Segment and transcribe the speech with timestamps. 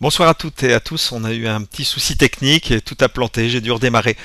[0.00, 1.12] Bonsoir à toutes et à tous.
[1.12, 3.50] On a eu un petit souci technique et tout a planté.
[3.50, 4.16] J'ai dû redémarrer.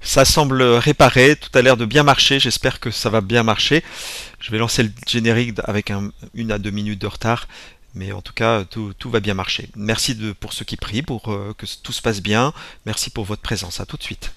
[0.00, 1.34] Ça semble réparé.
[1.34, 2.38] Tout a l'air de bien marcher.
[2.38, 3.82] J'espère que ça va bien marcher.
[4.38, 5.90] Je vais lancer le générique avec
[6.34, 7.48] une à deux minutes de retard.
[7.94, 9.68] Mais en tout cas, tout, va bien marcher.
[9.74, 12.52] Merci pour ceux qui prient, pour euh, que tout se passe bien.
[12.84, 13.80] Merci pour votre présence.
[13.80, 14.32] À tout de suite.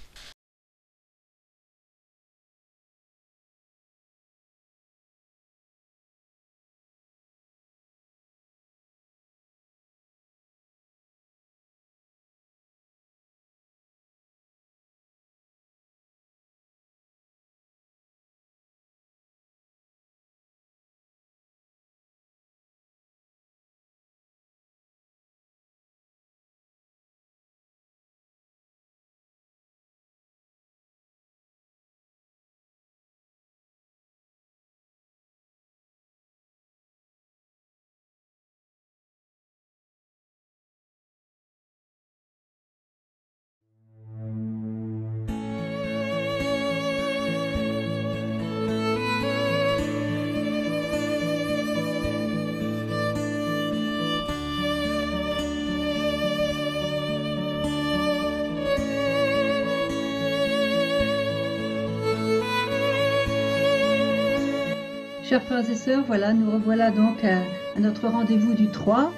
[65.30, 67.44] Chers frères et sœurs, voilà, nous revoilà donc à,
[67.77, 69.13] à notre rendez-vous du 3.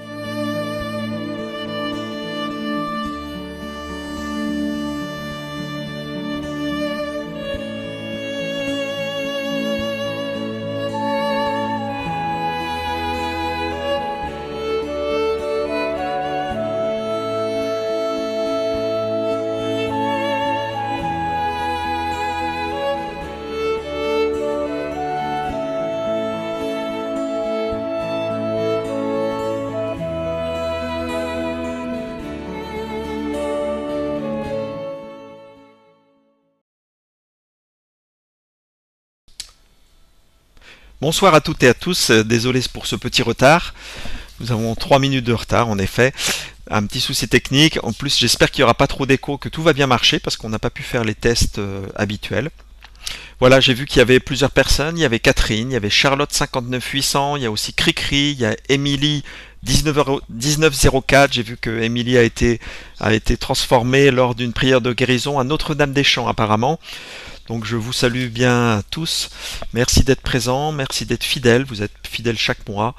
[41.01, 43.73] Bonsoir à toutes et à tous, euh, désolé pour ce petit retard.
[44.39, 46.13] Nous avons trois minutes de retard en effet.
[46.69, 47.79] Un petit souci technique.
[47.81, 50.37] En plus, j'espère qu'il n'y aura pas trop d'écho, que tout va bien marcher parce
[50.37, 52.51] qu'on n'a pas pu faire les tests euh, habituels.
[53.39, 54.95] Voilà, j'ai vu qu'il y avait plusieurs personnes.
[54.95, 58.39] Il y avait Catherine, il y avait Charlotte 59800, il y a aussi Cricri, il
[58.39, 59.23] y a Émilie
[59.63, 61.33] 1904.
[61.33, 62.59] J'ai vu que Émilie a été,
[62.99, 66.79] a été transformée lors d'une prière de guérison à Notre-Dame-des-Champs apparemment.
[67.47, 69.29] Donc je vous salue bien tous.
[69.73, 71.63] Merci d'être présents, merci d'être fidèles.
[71.63, 72.95] Vous êtes fidèles chaque mois.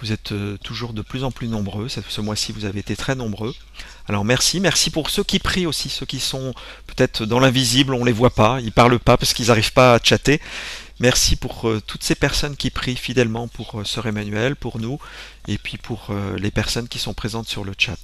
[0.00, 1.88] Vous êtes euh, toujours de plus en plus nombreux.
[1.88, 3.54] Ce mois-ci, vous avez été très nombreux.
[4.06, 6.52] Alors merci, merci pour ceux qui prient aussi, ceux qui sont
[6.86, 9.98] peut-être dans l'invisible, on les voit pas, ils parlent pas parce qu'ils n'arrivent pas à
[10.02, 10.42] chatter.
[11.00, 14.98] Merci pour euh, toutes ces personnes qui prient fidèlement pour euh, Sœur Emmanuel, pour nous,
[15.48, 17.98] et puis pour les personnes qui sont présentes sur le chat.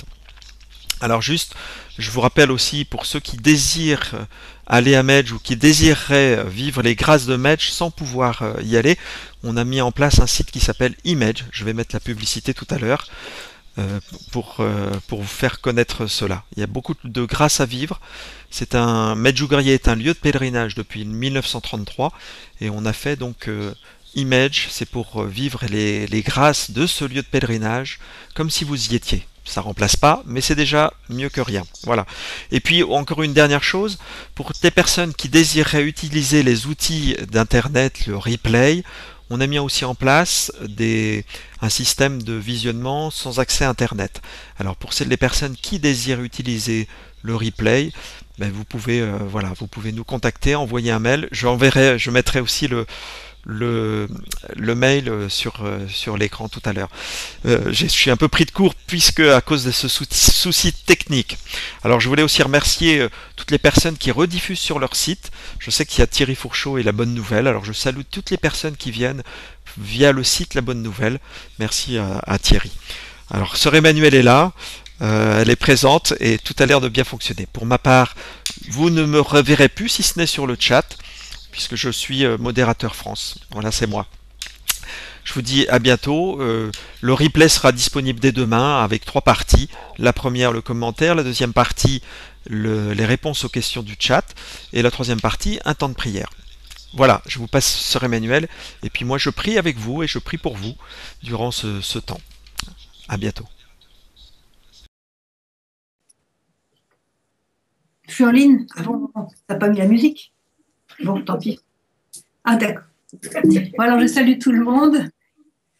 [1.02, 1.54] Alors juste,
[1.98, 4.26] je vous rappelle aussi pour ceux qui désirent
[4.70, 8.54] aller à Medj ou qui désireraient euh, vivre les grâces de Medj sans pouvoir euh,
[8.62, 8.96] y aller,
[9.42, 11.44] on a mis en place un site qui s'appelle Image.
[11.50, 13.06] Je vais mettre la publicité tout à l'heure
[14.32, 14.62] pour,
[15.08, 16.44] pour vous faire connaître cela.
[16.54, 17.98] Il y a beaucoup de grâces à vivre.
[18.50, 22.12] C'est un Medjugorje est un lieu de pèlerinage depuis 1933
[22.60, 23.48] et on a fait donc
[24.16, 28.00] Image, c'est pour vivre les grâces de ce lieu de pèlerinage
[28.34, 31.64] comme si vous y étiez ça remplace pas, mais c'est déjà mieux que rien.
[31.84, 32.06] Voilà.
[32.50, 33.98] Et puis encore une dernière chose,
[34.34, 38.84] pour des personnes qui désireraient utiliser les outils d'internet, le replay,
[39.30, 41.24] on a mis aussi en place des,
[41.62, 44.20] un système de visionnement sans accès internet.
[44.58, 46.88] Alors pour celles des personnes qui désirent utiliser
[47.22, 47.92] le replay,
[48.38, 51.28] ben vous pouvez euh, voilà, vous pouvez nous contacter, envoyer un mail.
[51.30, 51.46] Je
[51.96, 52.86] je mettrai aussi le
[53.44, 54.08] le,
[54.56, 56.90] le mail euh, sur, euh, sur l'écran tout à l'heure.
[57.46, 61.38] Euh, je suis un peu pris de court puisque à cause de ce souci, technique.
[61.82, 63.06] Alors je voulais aussi remercier
[63.36, 65.30] toutes les personnes qui rediffusent sur leur site.
[65.58, 67.46] Je sais qu'il y a Thierry Fourchot et La Bonne Nouvelle.
[67.46, 69.22] Alors je salue toutes les personnes qui viennent
[69.78, 71.18] via le site La Bonne Nouvelle.
[71.58, 72.72] Merci à, Thierry.
[73.30, 74.52] Alors Sœur Emmanuel est là.
[75.00, 77.46] elle est présente et tout a l'air de bien fonctionner.
[77.52, 78.14] Pour ma part,
[78.68, 80.96] vous ne me reverrez plus si ce n'est sur le chat
[81.50, 83.38] puisque je suis euh, modérateur France.
[83.50, 84.06] Voilà, c'est moi.
[85.24, 86.40] Je vous dis à bientôt.
[86.40, 86.70] Euh,
[87.00, 89.68] le replay sera disponible dès demain avec trois parties.
[89.98, 91.14] La première, le commentaire.
[91.14, 92.02] La deuxième partie,
[92.48, 94.34] les réponses aux questions du chat.
[94.72, 96.30] Et la troisième partie, un temps de prière.
[96.94, 98.48] Voilà, je vous passe Sœur Emmanuel.
[98.82, 100.74] Et puis moi, je prie avec vous et je prie pour vous
[101.22, 102.20] durant ce, temps.
[103.08, 103.46] À bientôt.
[108.32, 108.66] Ligne.
[108.76, 108.82] Ah
[109.46, 110.32] t'as pas mis la musique?
[111.02, 111.60] Bon, tant pis.
[112.44, 112.84] Ah, d'accord.
[113.78, 115.08] alors, je salue tout le monde.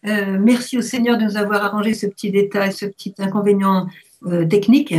[0.07, 3.87] Euh, merci au Seigneur de nous avoir arrangé ce petit détail, ce petit inconvénient
[4.27, 4.95] euh, techniques.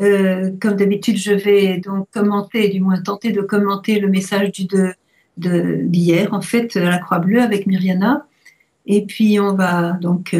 [0.00, 4.66] Euh, comme d'habitude, je vais donc commenter, du moins tenter de commenter le message du
[4.66, 8.26] de, d'hier, en fait, à la Croix Bleue avec Myriana.
[8.86, 10.34] Et puis, on va donc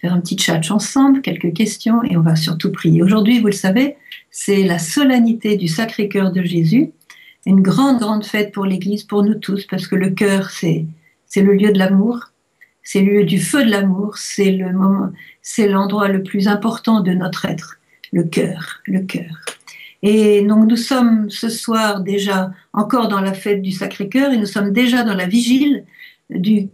[0.00, 3.02] faire un petit chat ensemble, quelques questions, et on va surtout prier.
[3.02, 3.96] Aujourd'hui, vous le savez,
[4.30, 6.92] c'est la solennité du Sacré-Cœur de Jésus,
[7.46, 10.86] une grande, grande fête pour l'Église, pour nous tous, parce que le cœur, c'est,
[11.26, 12.30] c'est le lieu de l'amour,
[12.82, 15.10] c'est le lieu du feu de l'amour, c'est le moment,
[15.42, 17.78] c'est l'endroit le plus important de notre être,
[18.12, 19.44] le cœur, le cœur.
[20.02, 24.46] Et donc nous sommes ce soir déjà encore dans la fête du Sacré-Cœur et nous
[24.46, 25.84] sommes déjà dans la vigile
[26.30, 26.68] du,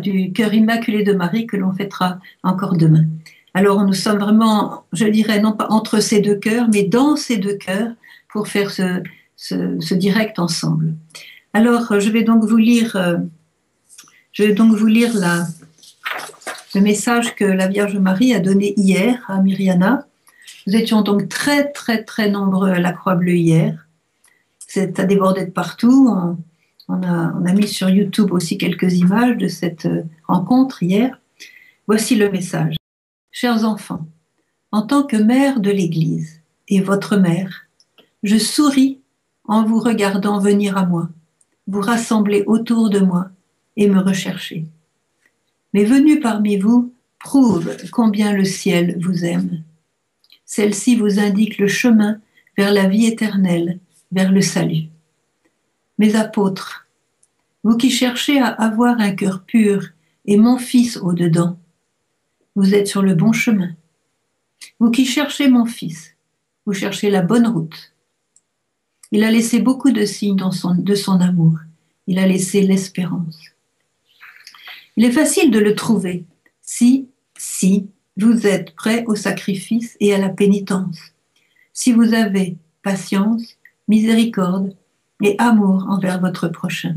[0.00, 3.04] du cœur immaculé de Marie que l'on fêtera encore demain.
[3.52, 7.36] Alors nous sommes vraiment, je dirais, non pas entre ces deux cœurs, mais dans ces
[7.36, 7.92] deux cœurs
[8.32, 9.02] pour faire ce,
[9.40, 10.94] ce, direct ensemble.
[11.52, 13.16] Alors je vais donc vous lire, euh,
[14.32, 15.12] je vais donc vous lire
[16.74, 20.06] le message que la Vierge Marie a donné hier à Myriana.
[20.66, 23.86] Nous étions donc très très très nombreux à la Croix Bleue hier.
[24.58, 26.08] C'est à déborder de partout.
[26.88, 31.18] On, a, on a mis sur YouTube aussi quelques images de cette euh, rencontre hier.
[31.86, 32.76] Voici le message.
[33.32, 34.06] Chers enfants,
[34.70, 37.66] en tant que mère de l'Église et votre mère,
[38.22, 38.99] je souris
[39.50, 41.08] en vous regardant venir à moi,
[41.66, 43.30] vous rassembler autour de moi
[43.76, 44.64] et me rechercher.
[45.72, 49.64] Mes venues parmi vous prouvent combien le ciel vous aime.
[50.44, 52.20] Celle-ci vous indique le chemin
[52.56, 53.80] vers la vie éternelle,
[54.12, 54.84] vers le salut.
[55.98, 56.86] Mes apôtres,
[57.64, 59.82] vous qui cherchez à avoir un cœur pur
[60.26, 61.58] et mon Fils au-dedans,
[62.54, 63.72] vous êtes sur le bon chemin.
[64.78, 66.14] Vous qui cherchez mon Fils,
[66.66, 67.92] vous cherchez la bonne route.
[69.12, 71.58] Il a laissé beaucoup de signes de son amour.
[72.06, 73.38] Il a laissé l'espérance.
[74.96, 76.24] Il est facile de le trouver
[76.60, 80.98] si, si vous êtes prêt au sacrifice et à la pénitence,
[81.72, 83.56] si vous avez patience,
[83.88, 84.76] miséricorde
[85.22, 86.96] et amour envers votre prochain.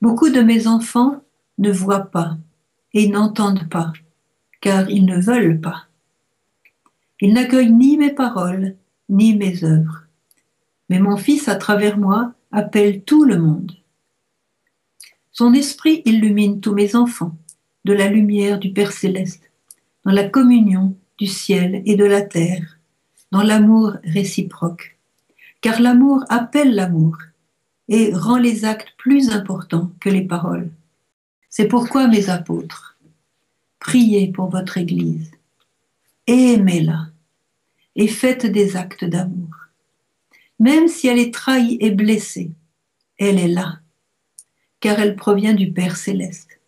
[0.00, 1.22] Beaucoup de mes enfants
[1.58, 2.38] ne voient pas
[2.94, 3.92] et n'entendent pas,
[4.60, 5.86] car ils ne veulent pas.
[7.20, 8.76] Ils n'accueillent ni mes paroles,
[9.08, 10.07] ni mes œuvres.
[10.88, 13.72] Mais mon Fils, à travers moi, appelle tout le monde.
[15.32, 17.36] Son esprit illumine tous mes enfants
[17.84, 19.50] de la lumière du Père céleste,
[20.04, 22.78] dans la communion du ciel et de la terre,
[23.30, 24.96] dans l'amour réciproque.
[25.60, 27.18] Car l'amour appelle l'amour
[27.88, 30.70] et rend les actes plus importants que les paroles.
[31.50, 32.96] C'est pourquoi, mes apôtres,
[33.78, 35.30] priez pour votre Église,
[36.26, 37.06] aimez-la
[37.96, 39.57] et faites des actes d'amour.
[40.58, 42.50] Même si elle est trahie et blessée,
[43.18, 43.80] elle est là,
[44.80, 46.60] car elle provient du Père céleste.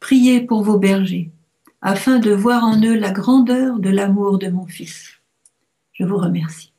[0.00, 1.30] Priez pour vos bergers,
[1.80, 5.20] afin de voir en eux la grandeur de l'amour de mon Fils.
[5.92, 6.72] Je vous remercie.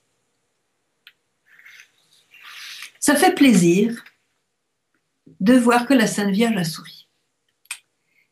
[3.00, 4.04] Ça fait plaisir
[5.42, 7.08] de voir que la Sainte Vierge a souri.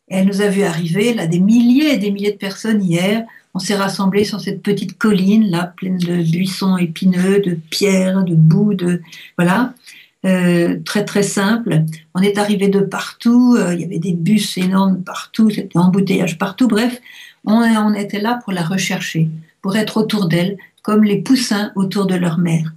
[0.08, 3.26] Elle nous a vu arriver, là, des milliers et des milliers de personnes hier.
[3.54, 8.36] On s'est rassemblés sur cette petite colline, là, pleine de buissons épineux, de pierres, de
[8.36, 9.02] boue, de.
[9.38, 9.74] Voilà.
[10.24, 11.84] Euh, très très simple.
[12.14, 16.38] On est arrivé de partout, euh, il y avait des bus énormes partout, c'était embouteillage
[16.38, 16.68] partout.
[16.68, 17.02] Bref,
[17.44, 19.30] on, on, était là pour la rechercher,
[19.64, 22.72] pour être autour d'elle, comme les poussins autour de leur mère.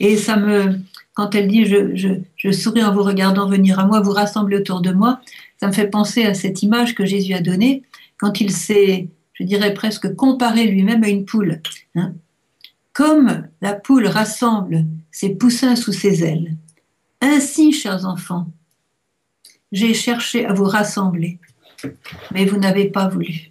[0.00, 0.80] Et ça me,
[1.12, 4.56] quand elle dit je, je, je souris en vous regardant venir à moi, vous rassemblez
[4.56, 5.20] autour de moi,
[5.60, 7.82] ça me fait penser à cette image que Jésus a donnée
[8.18, 11.60] quand il s'est, je dirais presque comparé lui-même à une poule.
[11.94, 12.14] Hein.
[12.92, 16.56] Comme la poule rassemble ses poussins sous ses ailes,
[17.20, 18.50] ainsi, chers enfants,
[19.72, 21.38] j'ai cherché à vous rassembler,
[22.30, 23.50] mais vous n'avez pas voulu.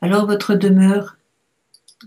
[0.00, 1.16] Alors votre demeure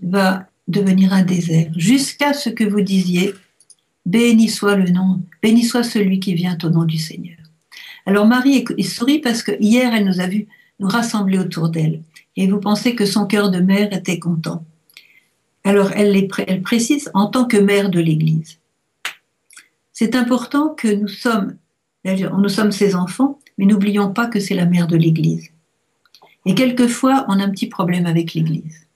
[0.02, 3.34] va devenir un désert, jusqu'à ce que vous disiez,
[4.06, 7.38] béni soit le nom, béni soit celui qui vient au nom du Seigneur.
[8.06, 10.48] Alors Marie sourit parce que hier elle nous a vu
[10.80, 12.02] nous rassembler autour d'elle.
[12.40, 14.66] Et vous pensez que son cœur de mère était content.
[15.64, 16.28] Alors elle,
[16.64, 18.60] précise en tant que mère de l'Église
[20.00, 21.58] c'est important que nous sommes,
[22.06, 25.50] nous sommes ses enfants, mais n'oublions pas que c'est la mère de l'Église.
[26.46, 28.88] Et quelquefois, on a un petit problème avec l'Église.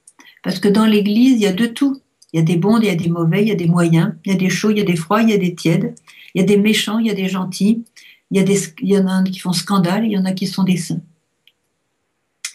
[0.44, 2.00] Parce que dans l'Église, il y a de tout.
[2.32, 4.14] Il y a des bons, il y a des mauvais, il y a des moyens,
[4.24, 5.94] il y a des chauds, il y a des froids, il y a des tièdes,
[6.34, 7.84] il y a des méchants, il y a des gentils,
[8.32, 10.64] il y, il y en a qui font scandale, il y en a qui sont
[10.64, 11.02] des saints.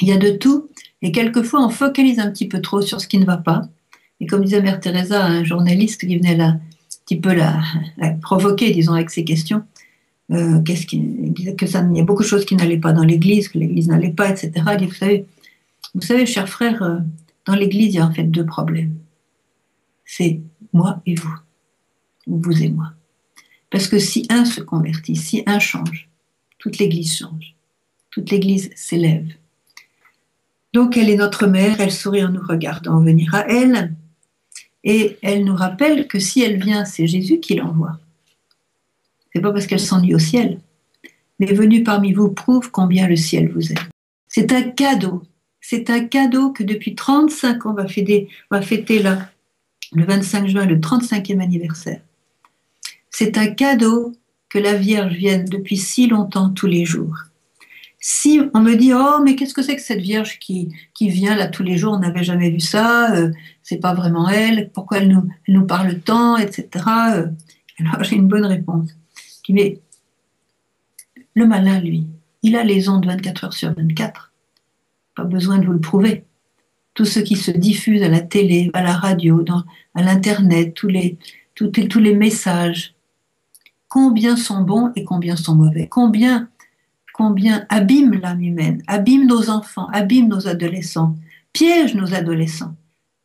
[0.01, 0.69] Il y a de tout,
[1.03, 3.63] et quelquefois on focalise un petit peu trop sur ce qui ne va pas.
[4.21, 6.57] Et comme disait Mère Teresa, un journaliste qui venait là
[7.09, 7.63] petit peu la,
[8.21, 9.65] provoquer, disons, avec ces questions.
[10.31, 12.93] Euh, qu'est-ce qui, disait que ça, il y a beaucoup de choses qui n'allaient pas
[12.93, 14.53] dans l'Église, que l'Église n'allait pas, etc.
[14.73, 15.27] Il dit, vous savez,
[15.95, 16.99] Vous savez, chers frères, euh,
[17.47, 18.95] dans l'Église, il y a en fait deux problèmes.
[20.05, 20.41] C'est
[20.75, 21.35] moi et vous,
[22.27, 22.93] ou vous et moi.
[23.71, 26.11] Parce que si un se convertit, si un change,
[26.59, 27.55] toute l'Église change,
[28.11, 29.29] toute l'Église s'élève.
[30.73, 33.95] Donc elle est notre mère, elle sourit en nous regardant venir à elle,
[34.85, 37.99] et elle nous rappelle que si elle vient, c'est Jésus qui l'envoie.
[39.33, 40.61] C'est pas parce qu'elle s'ennuie au ciel,
[41.39, 43.89] mais venue parmi vous prouve combien le ciel vous aime.
[44.29, 45.23] C'est un cadeau.
[45.61, 49.31] C'est un cadeau que depuis 35 ans, on va fêter, va fêter là,
[49.93, 52.01] le 25 juin, le 35e anniversaire.
[53.11, 54.15] C'est un cadeau
[54.49, 57.17] que la Vierge vienne depuis si longtemps tous les jours.
[58.01, 61.35] Si on me dit oh mais qu'est-ce que c'est que cette Vierge qui, qui vient
[61.35, 64.99] là tous les jours, on n'avait jamais vu ça, euh, c'est pas vraiment elle, pourquoi
[64.99, 66.69] elle nous, elle nous parle tant, etc.
[67.15, 67.27] Euh,
[67.81, 68.91] alors j'ai une bonne réponse.
[69.49, 69.81] Mais
[71.35, 72.07] le malin, lui,
[72.43, 74.33] il a les ondes 24 heures sur 24.
[75.15, 76.25] Pas besoin de vous le prouver.
[76.95, 79.45] Tout ce qui se diffuse à la télé, à la radio,
[79.95, 81.17] à l'internet, tous les,
[81.55, 82.95] tous, tous les messages,
[83.89, 86.49] combien sont bons et combien sont mauvais, combien,
[87.19, 91.17] combien abîment l'âme humaine, abîment nos enfants, abîment nos adolescents,
[91.53, 92.77] piègent nos adolescents.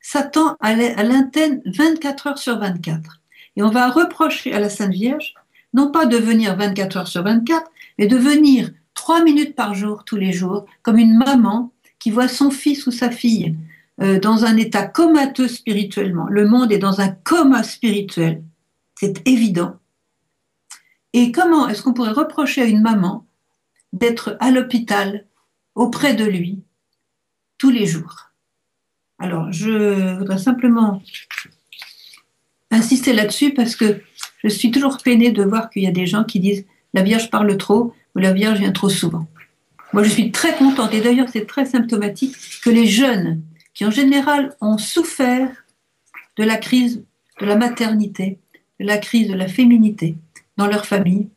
[0.01, 0.73] Satan a
[1.03, 3.21] l'antenne 24 heures sur 24.
[3.55, 5.35] Et on va reprocher à la Sainte Vierge,
[5.75, 7.69] non pas de venir 24 heures sur 24,
[7.99, 12.27] mais de venir trois minutes par jour, tous les jours, comme une maman qui voit
[12.27, 13.55] son fils ou sa fille
[14.01, 16.25] euh, dans un état comateux spirituellement.
[16.29, 18.41] Le monde est dans un coma spirituel,
[18.99, 19.75] c'est évident.
[21.13, 23.23] Et comment est-ce qu'on pourrait reprocher à une maman
[23.93, 25.25] d'être à l'hôpital
[25.75, 26.61] auprès de lui
[27.57, 28.31] tous les jours
[29.19, 31.01] Alors, je voudrais simplement
[32.71, 34.01] insister là-dessus parce que
[34.43, 37.29] je suis toujours peinée de voir qu'il y a des gens qui disent la Vierge
[37.29, 39.27] parle trop ou la Vierge vient trop souvent.
[39.93, 43.41] Moi, je suis très contente, et d'ailleurs, c'est très symptomatique que les jeunes,
[43.75, 45.49] qui en général ont souffert
[46.35, 47.03] de la crise
[47.39, 48.39] de la maternité,
[48.79, 50.15] de la crise de la féminité
[50.57, 51.29] dans leur famille,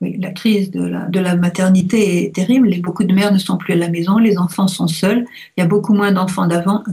[0.00, 2.68] la crise de la, maternité est terrible.
[2.68, 5.26] Les, beaucoup de mères ne sont plus à la maison, les enfants sont seuls.
[5.56, 6.48] Il y a beaucoup moins d'enfants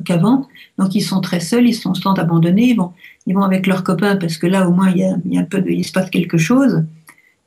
[0.05, 2.75] qu'avant, donc ils sont très seuls, ils sont sans abandonnés.
[3.27, 5.61] Ils vont, avec leurs copains parce que là, au moins, il y a, un peu
[5.61, 6.83] de, se passe quelque chose.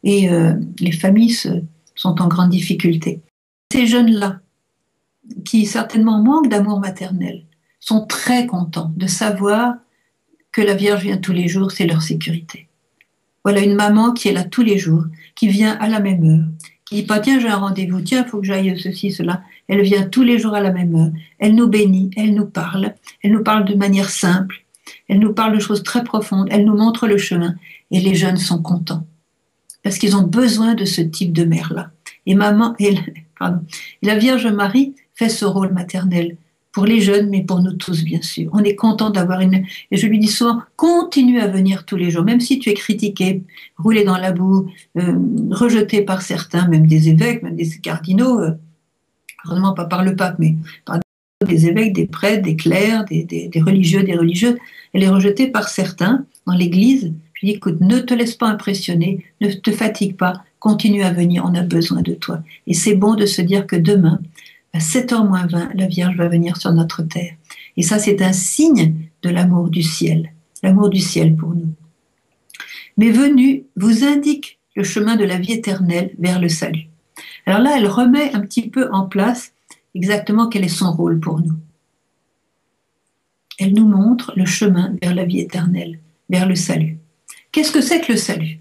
[0.02, 1.36] Et euh, les familles
[1.94, 3.20] sont en grande difficulté.
[3.72, 4.40] Ces jeunes-là,
[5.44, 7.44] qui certainement manquent d'amour maternel,
[7.80, 9.74] sont très contents de savoir
[10.52, 12.68] que la Vierge vient tous les jours, c'est leur sécurité.
[13.44, 16.46] Voilà une maman qui est là tous les jours, qui vient à la même heure,
[16.86, 19.42] qui dit pas tiens j'ai un rendez-vous, tiens faut que j'aille ceci, cela.
[19.68, 21.10] Elle vient tous les jours à la même heure.
[21.38, 24.64] Elle nous bénit, elle nous parle, elle nous parle de manière simple,
[25.08, 27.54] elle nous parle de choses très profondes, elle nous montre le chemin.
[27.90, 29.06] Et les jeunes sont contents.
[29.82, 31.90] Parce qu'ils ont besoin de ce type de mère-là.
[32.26, 32.94] Et maman, et,
[33.42, 36.36] et la Vierge Marie fait ce rôle maternel
[36.75, 38.50] pour les jeunes, mais pour nous tous, bien sûr.
[38.52, 39.64] On est content d'avoir une.
[39.93, 42.75] Et je lui dis souvent, continue à venir tous les jours, même si tu es
[42.75, 43.45] critiqué,
[43.78, 44.66] roulé dans la boue,
[44.99, 45.14] euh,
[45.52, 48.50] rejeté par certains, même des évêques, même des cardinaux, euh,
[49.47, 50.99] heureusement pas par le pape, mais par
[51.47, 54.57] des évêques, des prêtres, des clercs, des, des, religieux, des religieuses.
[54.93, 57.12] Elle est rejetée par certains dans l'Église.
[57.35, 61.12] Je lui dis, écoute, ne te laisse pas impressionner, ne te fatigue pas, continue à
[61.12, 62.43] venir, on a besoin de toi.
[62.66, 64.19] Et c'est bon de se dire que demain,
[64.75, 67.35] à 7h moins 20, la Vierge va venir sur notre terre.
[67.76, 70.33] Et ça, c'est un signe de l'amour du ciel,
[70.64, 71.73] l'amour du ciel pour nous.
[72.97, 76.88] Mais venue vous indique le chemin de la vie éternelle vers le salut.
[77.47, 79.52] Alors là, elle remet un petit peu en place
[79.95, 81.54] exactement quel est son rôle pour nous.
[83.61, 86.99] Elle nous montre le chemin vers la vie éternelle, vers le salut.
[87.52, 88.59] Qu'est-ce que c'est que le salut?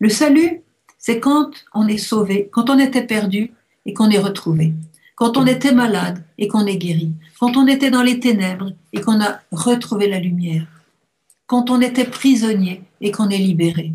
[0.00, 0.62] Le salut,
[0.98, 3.52] c'est quand on est sauvé, quand on était perdu,
[3.88, 4.74] et qu'on est retrouvé.
[5.18, 7.12] Quand on était malade et qu'on est guéri.
[7.40, 10.64] Quand on était dans les ténèbres et qu'on a retrouvé la lumière.
[11.48, 13.94] Quand on était prisonnier et qu'on est libéré.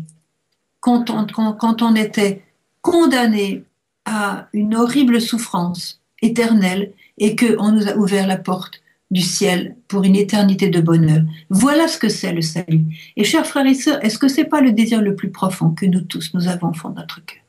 [0.80, 2.42] Quand on, était
[2.82, 3.64] condamné
[4.04, 10.04] à une horrible souffrance éternelle et qu'on nous a ouvert la porte du ciel pour
[10.04, 11.22] une éternité de bonheur.
[11.48, 12.84] Voilà ce que c'est le salut.
[13.16, 15.86] Et chers frères et sœurs, est-ce que c'est pas le désir le plus profond que
[15.86, 17.40] nous tous nous avons au fond de notre cœur?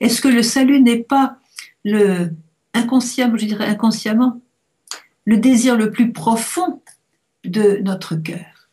[0.00, 1.36] Est-ce que le salut n'est pas
[1.84, 2.32] le
[2.74, 4.40] inconsciemment, je dirais inconsciemment,
[5.24, 6.82] le désir le plus profond
[7.44, 8.68] de notre cœur.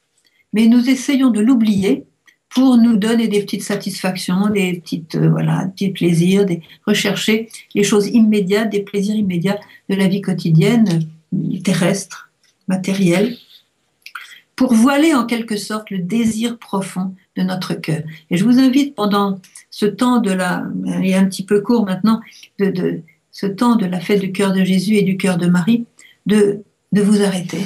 [0.54, 2.06] Mais nous essayons de l'oublier
[2.50, 7.84] pour nous donner des petites satisfactions, des petites euh, voilà, petits plaisirs, des, rechercher les
[7.84, 11.08] choses immédiates, des plaisirs immédiats de la vie quotidienne,
[11.64, 12.32] terrestre,
[12.68, 13.38] matérielle,
[14.56, 18.02] pour voiler en quelque sorte le désir profond de notre cœur.
[18.32, 19.40] Et je vous invite pendant
[19.70, 20.66] ce temps de la,
[21.02, 22.20] il est un petit peu court maintenant,
[22.60, 23.02] de,
[23.40, 25.86] ce temps de la fête du cœur de Jésus et du cœur de Marie,
[26.26, 27.66] de, de vous arrêter,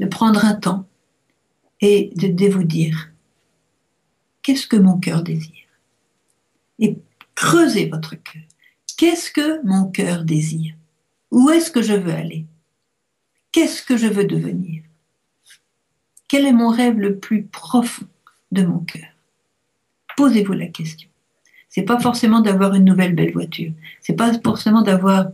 [0.00, 0.88] de prendre un temps
[1.82, 3.12] et de, de vous dire,
[4.40, 5.68] qu'est-ce que mon cœur désire?
[6.78, 6.96] Et
[7.34, 8.40] creusez votre cœur.
[8.96, 10.74] Qu'est-ce que mon cœur désire?
[11.30, 12.46] Où est-ce que je veux aller?
[13.50, 14.82] Qu'est-ce que je veux devenir?
[16.26, 18.08] Quel est mon rêve le plus profond
[18.50, 19.12] de mon cœur?
[20.16, 21.10] Posez-vous la question.
[21.72, 23.72] C'est pas forcément d'avoir une nouvelle belle voiture.
[24.02, 25.28] C'est pas forcément d'avoir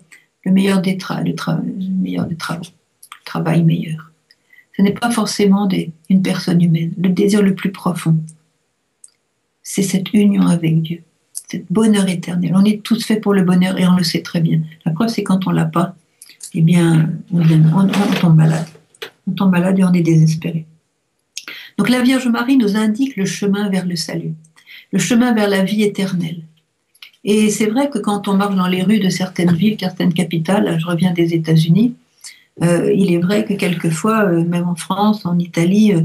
[0.45, 4.13] le meilleur des, le, meilleur des travaux, le travail meilleur.
[4.77, 5.69] Ce n'est pas forcément
[6.09, 6.93] une personne humaine.
[6.97, 8.17] Le désir le plus profond,
[9.65, 11.03] c'est cette union avec Dieu,
[11.33, 12.53] cette bonheur éternel.
[12.55, 14.61] On est tous faits pour le bonheur et on le sait très bien.
[14.87, 15.97] La preuve, c'est quand on l'a pas,
[16.55, 17.89] eh bien, on,
[18.21, 18.69] tombe malade.
[19.27, 20.67] On tombe malade et on est désespéré.
[21.77, 24.35] Donc la Vierge Marie nous indique le chemin vers le salut,
[24.93, 26.43] le chemin vers la vie éternelle.
[27.25, 30.79] Et c'est vrai que quand on marche dans les rues de certaines villes, certaines capitales,
[30.81, 31.95] je reviens des États-Unis,
[32.63, 36.03] euh, il est vrai que quelquefois, euh, même en France, en Italie, euh,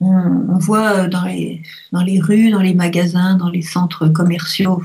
[0.00, 4.82] on, voit dans les, dans les rues, dans les magasins, dans les centres commerciaux,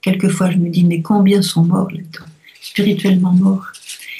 [0.00, 2.26] quelquefois je me dis, mais combien sont morts là-dedans
[2.62, 3.66] spirituellement mort.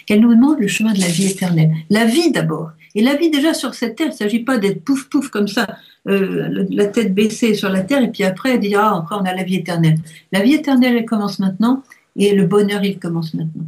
[0.04, 1.72] qu'elle nous demande le chemin de la vie éternelle.
[1.88, 2.72] La vie d'abord.
[2.94, 5.48] Et la vie déjà sur cette terre, il ne s'agit pas d'être pouf pouf comme
[5.48, 9.24] ça, euh, la tête baissée sur la terre, et puis après dire, ah, encore on
[9.24, 9.98] a la vie éternelle.
[10.32, 11.82] La vie éternelle, elle commence maintenant,
[12.16, 13.66] et le bonheur, il commence maintenant.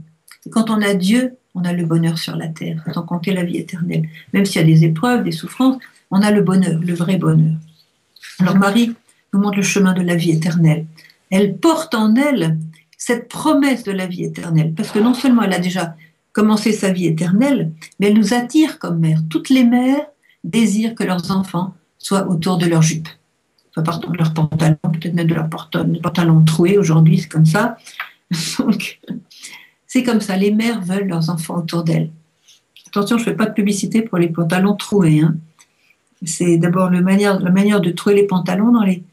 [0.50, 3.58] Quand on a Dieu, on a le bonheur sur la terre, sans compter la vie
[3.58, 4.08] éternelle.
[4.32, 5.78] Même s'il y a des épreuves, des souffrances,
[6.10, 7.54] on a le bonheur, le vrai bonheur.
[8.40, 8.94] Alors Marie
[9.32, 10.86] nous montre le chemin de la vie éternelle.
[11.30, 12.58] Elle porte en elle
[12.98, 14.74] cette promesse de la vie éternelle.
[14.74, 15.96] Parce que non seulement elle a déjà
[16.32, 19.20] commencé sa vie éternelle, mais elle nous attire comme mère.
[19.30, 20.06] Toutes les mères
[20.42, 21.74] désirent que leurs enfants
[22.04, 23.08] soient autour de leur jupe,
[23.72, 27.76] soit pardon, de leur pantalon, peut-être même de leur pantalon troué aujourd'hui, c'est comme ça.
[29.86, 30.36] C'est comme ça.
[30.36, 32.10] Les mères veulent leurs enfants autour d'elles.
[32.88, 35.20] Attention, je ne fais pas de publicité pour les pantalons troués.
[35.20, 35.36] Hein.
[36.24, 39.04] C'est d'abord la manière, de trouver les pantalons dans les,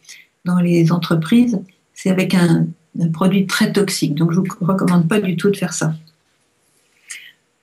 [0.43, 1.62] dans les entreprises,
[1.93, 2.65] c'est avec un,
[2.99, 4.15] un produit très toxique.
[4.15, 5.93] Donc je ne vous recommande pas du tout de faire ça.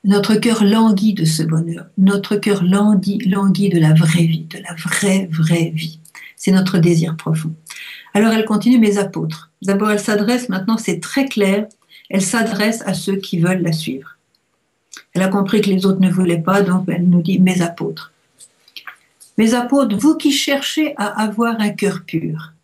[0.09, 1.85] Notre cœur languit de ce bonheur.
[1.99, 6.01] Notre cœur languit, languit de la vraie vie, de la vraie, vraie vie.
[6.35, 7.55] C'est notre désir profond.
[8.15, 9.51] Alors elle continue, mes apôtres.
[9.61, 11.67] D'abord, elle s'adresse, maintenant c'est très clair,
[12.09, 14.17] elle s'adresse à ceux qui veulent la suivre.
[15.13, 18.15] Elle a compris que les autres ne voulaient pas, donc elle nous dit, mes apôtres.
[19.37, 22.55] Mes apôtres, vous qui cherchez à avoir un cœur pur,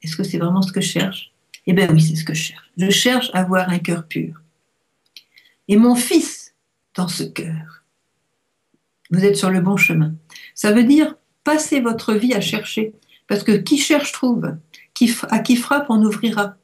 [0.00, 1.32] est-ce que c'est vraiment ce que je cherche?
[1.66, 2.70] Eh bien oui, c'est ce que je cherche.
[2.78, 4.41] Je cherche à avoir un cœur pur.
[5.68, 6.54] Et mon fils
[6.94, 7.84] dans ce cœur.
[9.10, 10.14] Vous êtes sur le bon chemin.
[10.54, 12.92] Ça veut dire passez votre vie à chercher.
[13.26, 14.56] Parce que qui cherche trouve.
[15.30, 16.56] à qui frappe, on ouvrira.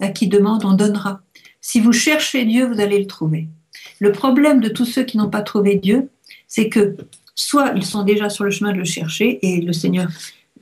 [0.00, 1.22] À qui demande, on donnera.
[1.60, 3.48] Si vous cherchez Dieu, vous allez le trouver.
[3.98, 6.10] Le problème de tous ceux qui n'ont pas trouvé Dieu,
[6.48, 6.96] c'est que
[7.34, 10.08] soit ils sont déjà sur le chemin de le chercher et le Seigneur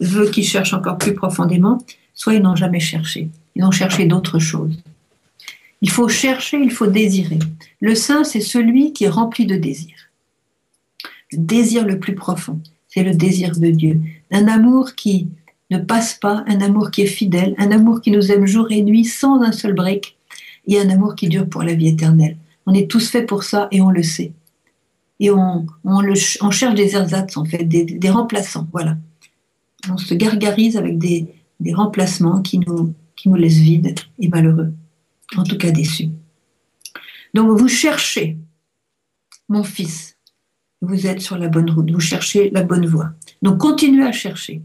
[0.01, 1.79] veut qu'ils cherchent encore plus profondément,
[2.15, 3.29] soit ils n'ont jamais cherché.
[3.55, 4.77] Ils ont cherché d'autres choses.
[5.85, 7.39] Il faut chercher, il faut désirer.
[7.83, 9.95] Le saint, c'est celui qui est rempli de désir.
[11.31, 14.01] Le désir le plus profond, c'est le désir de Dieu.
[14.31, 15.29] Un amour qui
[15.71, 18.81] ne passe pas, un amour qui est fidèle, un amour qui nous aime jour et
[18.81, 20.17] nuit sans un seul break,
[20.67, 22.39] et un amour qui dure pour la vie éternelle.
[22.65, 24.33] On est tous faits pour ça et on le sait.
[25.21, 25.67] Et on,
[26.51, 28.67] cherche des ersatz, en fait, des, remplaçants.
[28.73, 28.97] Voilà
[29.93, 31.29] on se gargarise avec des,
[31.75, 34.73] remplacements qui nous laissent vides et malheureux,
[35.37, 36.11] en tout cas déçus.
[37.35, 38.39] Donc vous cherchez,
[39.49, 40.17] mon fils,
[40.81, 43.13] vous êtes sur la bonne route, vous cherchez la bonne voie.
[43.43, 44.63] Donc continuez à chercher.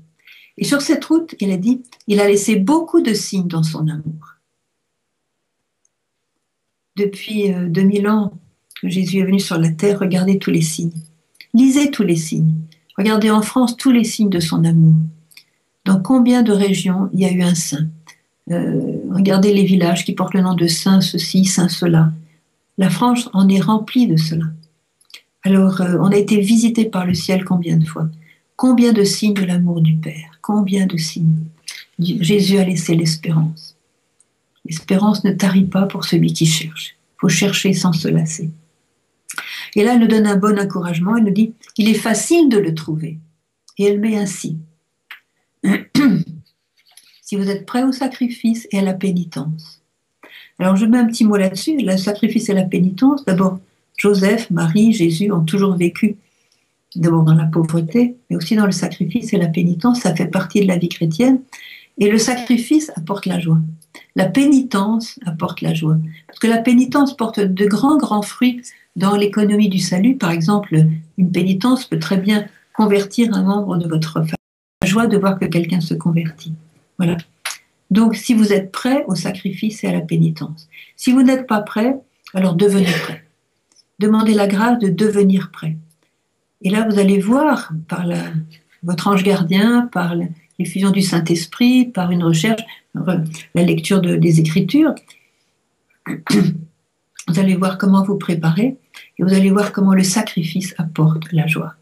[0.58, 3.88] Et sur cette route, il a dit, il a laissé beaucoup de signes dans son
[3.88, 4.36] amour.
[6.98, 8.34] Depuis 2000 euh, ans
[8.82, 10.92] que Jésus est venu sur la terre, regardez tous les signes.
[11.54, 12.54] Lisez tous les signes.
[12.98, 14.96] Regardez en France tous les signes de son amour.
[15.86, 17.88] Dans combien de régions il y a eu un saint?
[18.52, 22.12] Euh, Regardez les villages qui portent le nom de saint ceci, saint cela.
[22.78, 24.46] La France en est remplie de cela.
[25.44, 28.08] Alors, euh, on a été visité par le ciel combien de fois?
[28.56, 30.38] Combien de signes de l'amour du Père?
[30.42, 31.46] Combien de signes?
[32.00, 33.76] Jésus a laissé l'espérance.
[34.66, 36.96] L'espérance ne tarit pas pour celui qui cherche.
[37.16, 38.52] Il faut chercher sans se lasser.
[39.76, 41.16] Et là, elle nous donne un bon encouragement.
[41.18, 43.18] Elle nous dit, il est facile de le trouver.
[43.78, 44.58] Et elle met ainsi,
[47.30, 49.84] si vous êtes prêt au sacrifice et à la pénitence.
[50.58, 53.24] Alors je mets un petit mot là-dessus, le sacrifice et la pénitence.
[53.24, 53.60] D'abord,
[53.98, 56.18] Joseph, Marie, Jésus ont toujours vécu
[56.96, 60.00] d'abord dans la pauvreté, mais aussi dans le sacrifice et la pénitence.
[60.00, 61.40] Ça fait partie de la vie chrétienne.
[62.00, 63.60] Et le sacrifice apporte la joie.
[64.16, 65.98] La pénitence apporte la joie.
[66.26, 68.64] Parce que la pénitence porte de grands, grands fruits
[68.96, 70.18] dans l'économie du salut.
[70.18, 70.84] Par exemple,
[71.20, 74.34] une pénitence peut très bien convertir un membre de votre famille.
[74.82, 76.54] La joie de voir que quelqu'un se convertit.
[77.00, 77.18] Voilà.
[77.90, 80.70] Donc, si vous êtes prêt au sacrifice et à la pénitence.
[80.96, 81.98] Si vous n'êtes pas prêt,
[82.36, 83.24] alors devenez prêt.
[83.98, 85.76] Demandez la grâce de devenir prêt.
[86.62, 88.06] Et là, vous allez voir par
[88.84, 90.16] votre ange gardien, par
[90.60, 92.62] l'effusion du Saint-Esprit, par une recherche,
[92.94, 94.94] la lecture des Écritures,
[97.28, 98.78] vous allez voir comment vous préparer
[99.18, 101.76] et vous allez voir comment le sacrifice apporte la joie.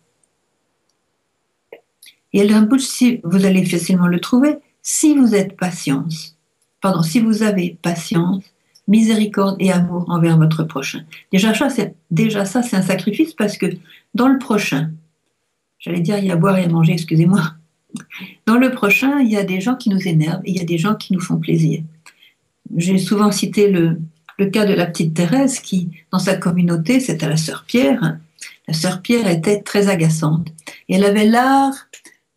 [2.34, 4.58] Et si vous allez facilement le trouver,
[4.89, 6.38] si vous êtes patience,
[6.80, 8.45] pardon, si vous avez patience,
[8.88, 11.02] miséricorde et amour envers votre prochain.
[11.34, 13.65] Déjà ça, c'est, déjà ça, c'est un sacrifice parce que
[14.13, 14.91] dans le prochain,
[15.78, 17.41] j'allais dire il y a à boire et à manger, excusez-moi.
[18.45, 20.65] Dans le prochain, il y a des gens qui nous énervent et il y a
[20.65, 21.84] des gens qui nous font plaisir.
[22.78, 24.00] J'ai souvent cité le,
[24.54, 28.19] cas de la petite Thérèse qui, dans sa communauté, c'était la sœur Pierre.
[28.69, 30.47] La sœur Pierre était très agaçante
[30.88, 31.76] et elle avait l'art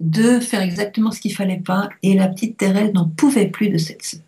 [0.01, 3.77] de faire exactement ce qu'il fallait pas et la petite Thérèse n'en pouvait plus de
[3.77, 4.21] cette sœur.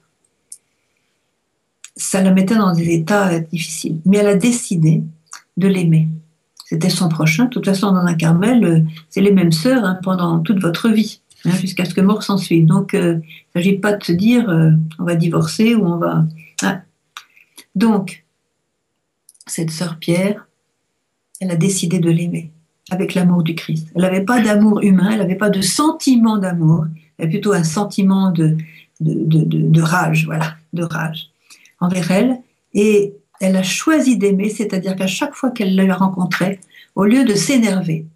[1.97, 5.03] Ça la mettait dans des états difficiles, mais elle a décidé
[5.57, 6.09] de l'aimer.
[6.67, 7.45] C'était son prochain.
[7.45, 8.81] De toute façon, dans un Carmel, euh,
[9.11, 12.39] c'est les mêmes sœurs hein, pendant toute votre vie, hein, jusqu'à ce que mort s'en
[12.39, 12.65] suive.
[12.65, 15.99] Donc, euh, il ne s'agit pas de se dire euh, on va divorcer ou on
[15.99, 16.25] va.
[16.63, 16.81] Hein.
[17.75, 18.25] Donc,
[19.47, 20.47] cette sœur Pierre,
[21.41, 22.53] elle a décidé de l'aimer
[22.93, 23.89] avec l'amour du Christ.
[23.95, 26.87] Elle n'avait pas d'amour humain, elle n'avait pas de sentiment d'amour,
[27.19, 28.57] elle avait plutôt un sentiment de,
[29.01, 31.31] de, de, rage, voilà, de rage
[31.81, 32.39] envers elle.
[32.75, 36.61] Et elle a choisi d'aimer, c'est-à-dire qu'à chaque fois qu'elle le rencontrait,
[36.95, 38.07] au lieu de s'énerver,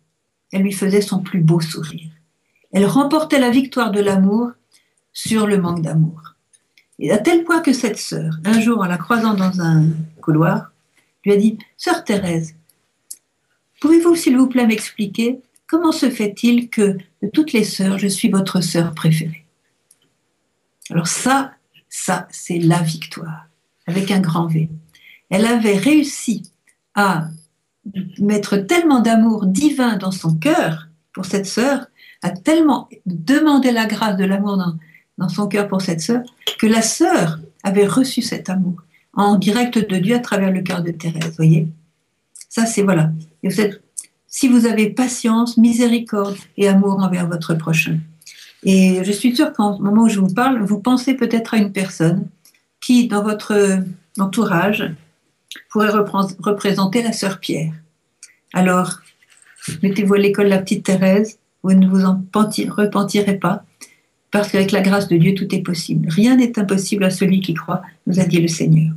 [0.53, 2.11] elle lui faisait son plus beau sourire.
[2.73, 4.51] Elle remportait la victoire de l'amour
[5.12, 6.35] sur le manque d'amour.
[6.99, 9.85] Et à tel point que cette sœur, un jour en la croisant dans un
[10.21, 10.73] couloir,
[11.25, 12.55] lui a dit Sœur Thérèse,
[13.87, 18.29] pouvez-vous s'il vous plaît m'expliquer comment se fait-il que de toutes les sœurs, je suis
[18.29, 19.44] votre sœur préférée?
[20.90, 21.53] Alors ça,
[21.88, 23.46] ça, c'est la victoire,
[23.87, 24.68] avec un grand V.
[25.31, 26.42] Elle avait réussi
[26.96, 27.29] à
[28.18, 31.87] mettre tellement d'amour divin dans son cœur pour cette sœur,
[32.22, 34.77] a tellement demandé la grâce de l'amour dans,
[35.16, 36.25] dans son cœur pour cette sœur,
[36.59, 40.83] que la sœur avait reçu cet amour en direct de Dieu à travers le cœur
[40.83, 41.37] de Thérèse.
[41.37, 41.68] Voyez?
[42.49, 43.12] Ça, c'est voilà.
[44.29, 47.99] Si vous avez patience, miséricorde et amour envers votre prochain.
[48.65, 51.73] Et je suis sûre qu'en moment où je vous parle, vous pensez peut-être à une
[51.73, 52.29] personne
[52.81, 53.79] qui, dans votre
[54.19, 54.85] entourage,
[55.71, 57.73] pourrait représenter la sœur Pierre.
[58.53, 59.01] Alors,
[59.83, 63.65] mettez-vous à l'école la petite Thérèse, vous ne vous en repentirez pas,
[64.31, 66.09] parce qu'avec la grâce de Dieu, tout est possible.
[66.09, 68.93] Rien n'est impossible à celui qui croit, nous a dit le Seigneur.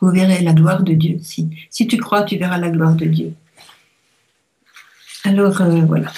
[0.00, 1.18] Vous verrez la gloire de Dieu.
[1.22, 3.34] Si, si tu crois, tu verras la gloire de Dieu.
[5.24, 6.12] Alors, euh, voilà.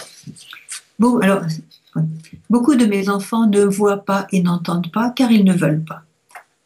[2.49, 6.03] Beaucoup de mes enfants ne voient pas et n'entendent pas car ils ne veulent pas.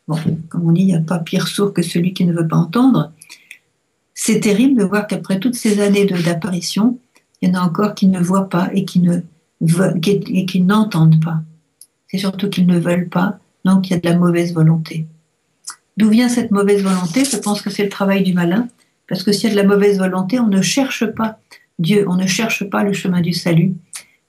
[0.08, 0.18] Bon,
[0.48, 2.56] comme on dit, il n'y a pas pire sourd que celui qui ne veut pas
[2.56, 3.12] entendre.
[4.14, 6.98] C'est terrible de voir qu'après toutes ces années d'apparition,
[7.40, 9.20] il y en a encore qui ne voient pas et qui ne
[9.60, 11.40] et qui n'entendent pas.
[12.08, 15.06] C'est surtout qu'ils ne veulent pas, donc il y a de la mauvaise volonté.
[15.96, 17.24] D'où vient cette mauvaise volonté?
[17.24, 18.68] Je pense que c'est le travail du malin,
[19.08, 21.38] parce que s'il y a de la mauvaise volonté, on ne cherche pas
[21.78, 23.74] Dieu, on ne cherche pas le chemin du salut,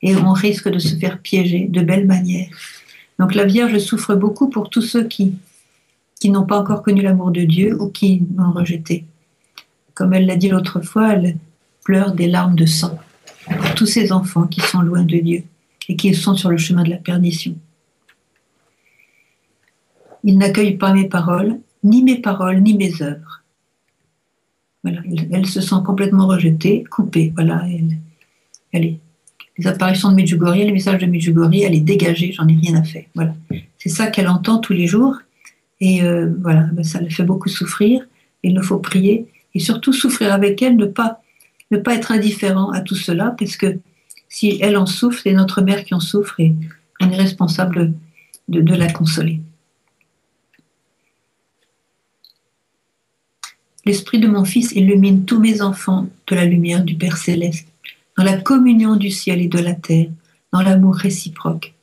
[0.02, 2.50] et on risque de se faire piéger de belle manière.
[3.20, 5.36] Donc la Vierge souffre beaucoup pour tous ceux qui
[6.20, 9.06] qui n'ont pas encore connu l'amour de Dieu ou qui l'ont rejeté.
[9.94, 11.38] Comme elle l'a dit l'autre fois, elle
[11.84, 12.98] pleure des larmes de sang
[13.46, 15.44] pour tous ces enfants qui sont loin de Dieu
[15.88, 17.56] et qui sont sur le chemin de la perdition.
[20.24, 23.44] Ils n'accueillent pas mes paroles, ni mes paroles, ni mes œuvres.
[25.32, 27.32] Elle, se sent complètement rejetée, coupée.
[27.36, 27.64] Voilà,
[28.74, 28.98] elle,
[29.58, 32.84] les apparitions de Medjugorje, les messages de Medjugorje, elle est dégagée, j'en ai rien à
[32.84, 33.06] faire.
[33.16, 33.34] Voilà,
[33.78, 35.18] c'est ça qu'elle entend tous les jours
[35.80, 38.06] et euh, voilà, ben, ça le fait beaucoup souffrir.
[38.44, 41.22] Il nous faut prier et surtout souffrir avec elle, ne pas,
[41.72, 43.80] ne pas être indifférent à tout cela, parce que
[44.30, 46.54] si elle en souffre, c'est notre mère qui en souffre et
[47.02, 47.94] on est responsable
[48.48, 49.42] de la consoler.
[53.88, 57.70] L'esprit de mon Fils illumine tous mes enfants de la lumière du Père céleste,
[58.18, 60.10] dans la communion du ciel et de la terre,
[60.52, 61.74] dans l'amour réciproque,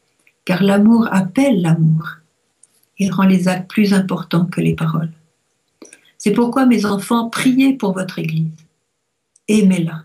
[0.44, 2.18] car l'amour appelle l'amour
[2.98, 5.12] il rend les actes plus importants que les paroles.
[6.18, 8.52] C'est pourquoi, mes enfants, priez pour votre Église.
[9.48, 10.04] Aimez-la.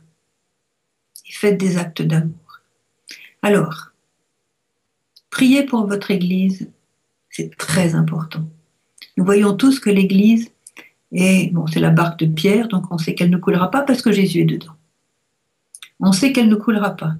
[1.29, 2.61] faites des actes d'amour.
[3.41, 3.91] Alors,
[5.29, 6.69] priez pour votre Église,
[7.29, 8.47] c'est très important.
[9.17, 10.49] Nous voyons tous que l'Église
[11.11, 14.01] est, bon, c'est la barque de pierre, donc on sait qu'elle ne coulera pas parce
[14.01, 14.73] que Jésus est dedans.
[15.99, 17.15] On sait qu'elle ne coulera pas.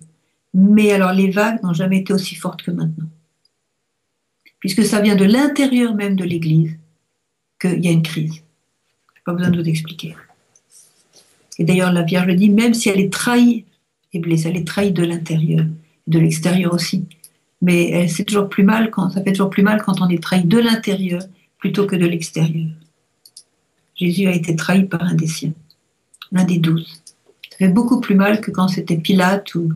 [0.53, 3.07] Mais alors les vagues n'ont jamais été aussi fortes que maintenant.
[4.59, 6.77] Puisque ça vient de l'intérieur même de l'Église
[7.59, 8.41] qu'il y a une crise.
[9.25, 10.15] Pas besoin de vous expliquer.
[11.59, 13.65] Et d'ailleurs, la Vierge dit, même si elle est trahie
[14.13, 15.65] et blessée, elle est trahie de l'intérieur,
[16.07, 17.05] de l'extérieur aussi.
[17.61, 19.11] Mais ça fait toujours plus mal quand
[20.01, 21.21] on est trahi de l'intérieur
[21.59, 22.69] plutôt que de l'extérieur.
[23.99, 25.53] Jésus a été trahi par un des siens,
[26.31, 27.01] l'un des douze.
[27.51, 29.73] Ça fait beaucoup plus mal que quand c'était Pilate ou,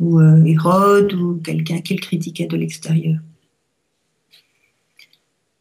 [0.00, 3.18] euh, Hérode ou quelqu'un qu'il critiquait de l'extérieur.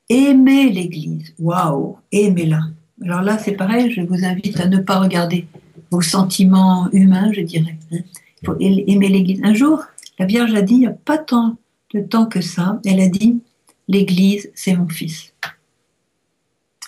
[0.07, 1.33] Aimez l'Église.
[1.39, 2.61] Waouh, aimez-la.
[3.03, 5.47] Alors là, c'est pareil, je vous invite à ne pas regarder
[5.91, 7.77] vos sentiments humains, je dirais.
[7.91, 7.99] Hein.
[8.41, 9.41] Il faut aimer l'Église.
[9.43, 9.83] Un jour,
[10.19, 11.57] la Vierge a dit, il n'y a pas tant
[11.93, 13.39] de temps que ça, elle a dit,
[13.87, 15.33] l'Église, c'est mon fils.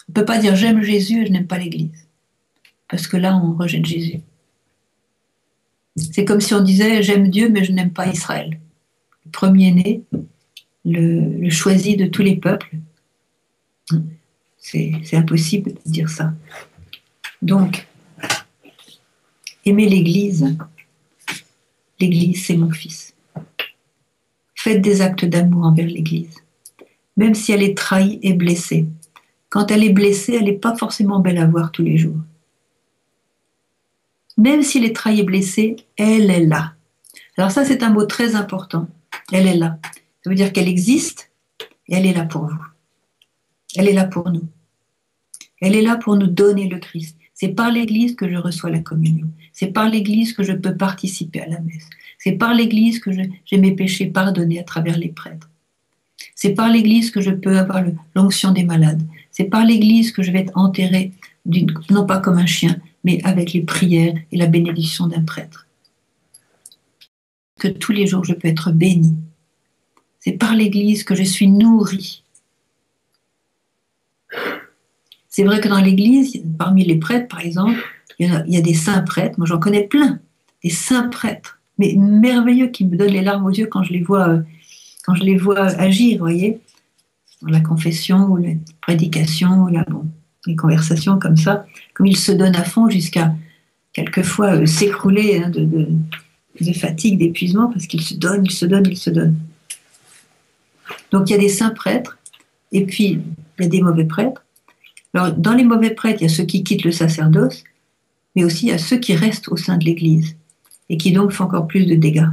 [0.07, 2.07] On ne peut pas dire j'aime Jésus et je n'aime pas l'Église.
[2.87, 4.21] Parce que là, on rejette Jésus.
[5.95, 8.59] C'est comme si on disait j'aime Dieu mais je n'aime pas Israël.
[9.25, 10.03] Le premier-né,
[10.85, 12.77] le choisi de tous les peuples,
[14.57, 16.33] c'est impossible de dire ça.
[17.41, 17.87] Donc,
[19.65, 20.57] aimer l'Église,
[21.99, 23.13] l'Église, c'est mon fils.
[24.55, 26.35] Faites des actes d'amour envers l'Église,
[27.15, 28.85] même si elle est trahie et blessée.
[29.49, 32.17] Quand elle est blessée, elle n'est pas forcément belle à voir tous les jours.
[34.37, 36.73] Même si elle est blessée, elle est là.
[37.37, 38.87] Alors ça, c'est un mot très important.
[39.31, 39.79] Elle est là.
[40.23, 41.31] Ça veut dire qu'elle existe
[41.87, 42.65] et elle est là pour vous.
[43.75, 44.47] Elle est là pour nous.
[45.61, 47.17] Elle est là pour nous donner le Christ.
[47.33, 49.27] C'est par l'Église que je reçois la communion.
[49.53, 51.89] C'est par l'Église que je peux participer à la messe.
[52.17, 53.11] C'est par l'Église que
[53.45, 55.49] j'ai mes péchés pardonnés à travers les prêtres.
[56.35, 57.83] C'est par l'Église que je peux avoir
[58.15, 59.03] l'onction des malades.
[59.37, 61.11] C'est par l'Église que je vais être enterré,
[61.91, 65.67] non pas comme un chien, mais avec les prières et la bénédiction d'un prêtre.
[67.59, 69.15] Que tous les jours je peux être béni.
[70.19, 72.23] C'est par l'Église que je suis nourri
[75.29, 77.77] c'est vrai que dans l'Église, parmi les prêtres, par exemple,
[78.17, 79.35] il y, a, des saints prêtres.
[79.37, 80.19] Moi, j'en connais plein,
[80.63, 84.01] des saints prêtres, mais merveilleux, qui me donnent les larmes aux yeux quand je les
[84.01, 84.41] vois, euh,
[85.05, 86.59] quand je les vois agir, voyez,
[87.41, 90.05] dans la confession ou la prédication ou la, bon,
[90.45, 93.33] les conversations comme ça, comme ils se donnent à fond jusqu'à
[93.93, 95.87] quelquefois euh, s'écrouler hein, de,
[96.59, 99.37] de fatigue, d'épuisement, parce qu'ils se donnent, ils se donnent, ils se donnent.
[101.11, 102.17] Donc il y a des saints prêtres,
[102.71, 103.21] et puis
[103.57, 104.43] il y a des mauvais prêtres.
[105.13, 107.63] Alors, dans les mauvais prêtres, il y a ceux qui quittent le sacerdoce,
[108.35, 110.35] mais aussi il y a ceux qui restent au sein de l'Église
[110.89, 112.29] et qui donc font encore plus de dégâts.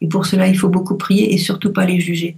[0.00, 2.36] Et pour cela, il faut beaucoup prier et surtout pas les juger.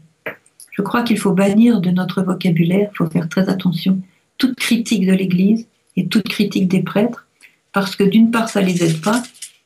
[0.81, 4.01] Je crois qu'il faut bannir de notre vocabulaire, il faut faire très attention,
[4.39, 7.27] toute critique de l'Église et toute critique des prêtres,
[7.75, 9.23] parce que d'une part, ça les aide pas,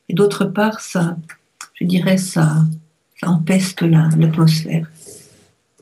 [0.09, 1.15] et d'autre part, ça,
[1.75, 2.57] je dirais, ça,
[3.17, 4.91] ça empeste l'atmosphère.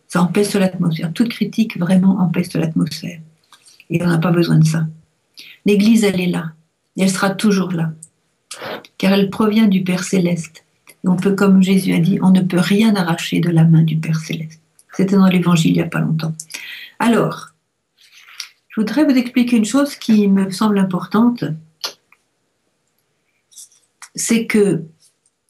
[0.07, 1.11] ça empeste l'atmosphère.
[1.11, 3.19] Toute critique vraiment empeste l'atmosphère.
[3.89, 4.85] Et on n'a pas besoin de ça.
[5.65, 6.51] L'Église, elle est là.
[6.95, 7.91] Et elle sera toujours là.
[8.99, 10.63] Car elle provient du Père céleste.
[11.03, 13.81] Et on peut, comme Jésus a dit, on ne peut rien arracher de la main
[13.81, 14.62] du Père céleste.
[14.95, 16.33] C'était dans l'Évangile il n'y a pas longtemps.
[16.99, 17.49] Alors,
[18.69, 21.43] je voudrais vous expliquer une chose qui me semble importante.
[24.15, 24.83] C'est que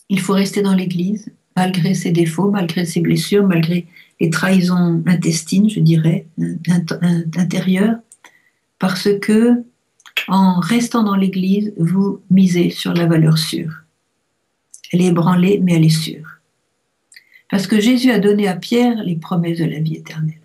[0.09, 3.87] il faut rester dans l'Église, malgré ses défauts, malgré ses blessures, malgré
[4.19, 6.27] les trahisons intestines, je dirais,
[7.35, 7.97] intérieures
[8.83, 9.63] parce que
[10.27, 13.71] en restant dans l'Église, vous misez sur la valeur sûre.
[14.91, 16.39] Elle est ébranlée, mais elle est sûre.
[17.53, 20.41] Parce que Jésus a donné à Pierre les promesses de la vie éternelle.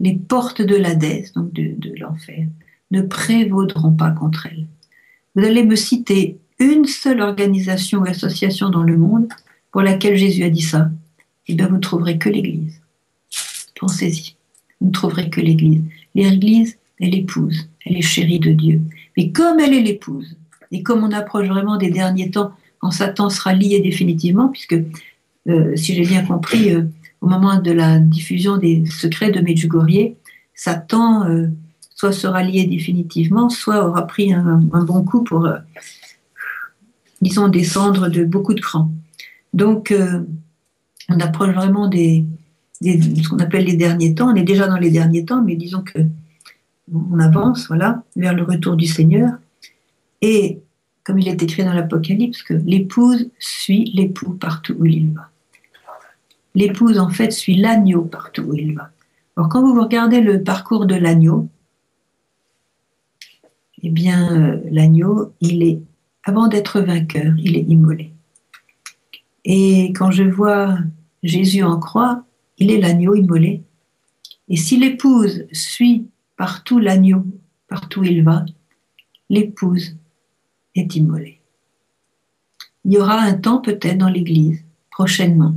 [0.00, 2.46] Les portes de l'Hadès, donc de, l'enfer,
[2.90, 4.66] ne prévaudront pas contre elle.
[5.34, 9.28] Vous allez me citer une seule organisation ou association dans le monde
[9.72, 10.90] pour laquelle Jésus a dit ça.
[11.46, 12.82] Eh bien, vous ne trouverez que l'Église.
[13.76, 14.36] Pensez-y.
[14.82, 15.80] Vous ne trouverez que l'Église.
[16.14, 18.82] L'Église, elle épouse, elle est chérie de Dieu.
[19.16, 20.36] Mais comme elle est l'épouse,
[20.70, 24.76] et comme on approche vraiment des derniers temps, quand Satan sera lié définitivement, puisque,
[25.48, 26.82] euh, si j'ai bien compris, euh,
[27.20, 30.12] au moment de la diffusion des secrets de Medjugorje,
[30.54, 31.48] Satan euh,
[31.94, 35.48] soit sera lié définitivement, soit aura pris un, bon coup pour,
[37.20, 38.90] disons, descendre de beaucoup de crans.
[39.52, 39.94] Donc,
[41.10, 42.24] on approche vraiment des,
[42.82, 44.30] ce qu'on appelle les derniers temps.
[44.30, 45.98] On est déjà dans les derniers temps, mais disons que
[46.92, 49.32] on avance, voilà, vers le retour du Seigneur.
[50.22, 50.60] Et
[51.04, 55.29] comme il est écrit dans l'Apocalypse, que l'épouse suit l'époux partout où il va.
[56.54, 58.90] L'épouse, en fait, suit l'agneau partout où il va.
[59.36, 61.48] Alors, quand vous regardez le parcours de l'agneau,
[63.82, 65.80] eh bien, euh, l'agneau, il est,
[66.24, 68.12] avant d'être vainqueur, il est immolé.
[69.44, 70.78] Et quand je vois
[71.22, 72.24] Jésus en croix,
[72.58, 73.62] il est l'agneau immolé.
[74.48, 77.24] Et si l'épouse suit partout l'agneau,
[77.68, 78.44] partout où il va,
[79.30, 79.96] l'épouse
[80.74, 81.40] est immolée.
[82.84, 85.54] Il y aura un temps peut-être dans l'Église, prochainement.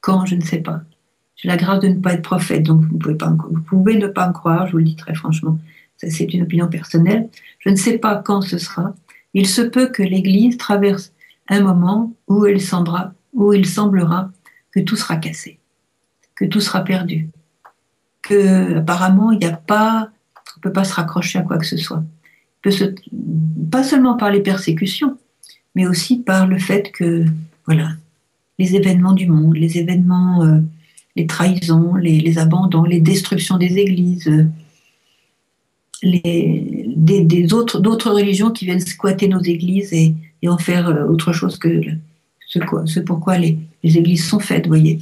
[0.00, 0.82] Quand, je ne sais pas.
[1.36, 4.06] J'ai la grâce de ne pas être prophète, donc vous pouvez, pas, vous pouvez ne
[4.06, 5.58] pas me croire, je vous le dis très franchement.
[5.96, 7.28] C'est une opinion personnelle.
[7.58, 8.94] Je ne sais pas quand ce sera.
[9.34, 11.12] Il se peut que l'Église traverse
[11.48, 14.30] un moment où, elle semblera, où il semblera
[14.70, 15.58] que tout sera cassé,
[16.34, 17.28] que tout sera perdu,
[18.22, 20.10] que apparemment il n'y a pas,
[20.56, 22.02] on peut pas se raccrocher à quoi que ce soit.
[23.70, 25.18] pas seulement par les persécutions,
[25.74, 27.24] mais aussi par le fait que
[27.66, 27.90] voilà,
[28.60, 30.60] les événements du monde, les événements, euh,
[31.16, 34.44] les trahisons, les, abandons, les destructions des églises, euh,
[36.02, 40.14] les, des, autres, d'autres religions qui viennent squatter nos églises et,
[40.46, 41.80] en faire euh, autre chose que
[42.46, 44.98] ce, ce pourquoi les, les églises sont faites, voyez.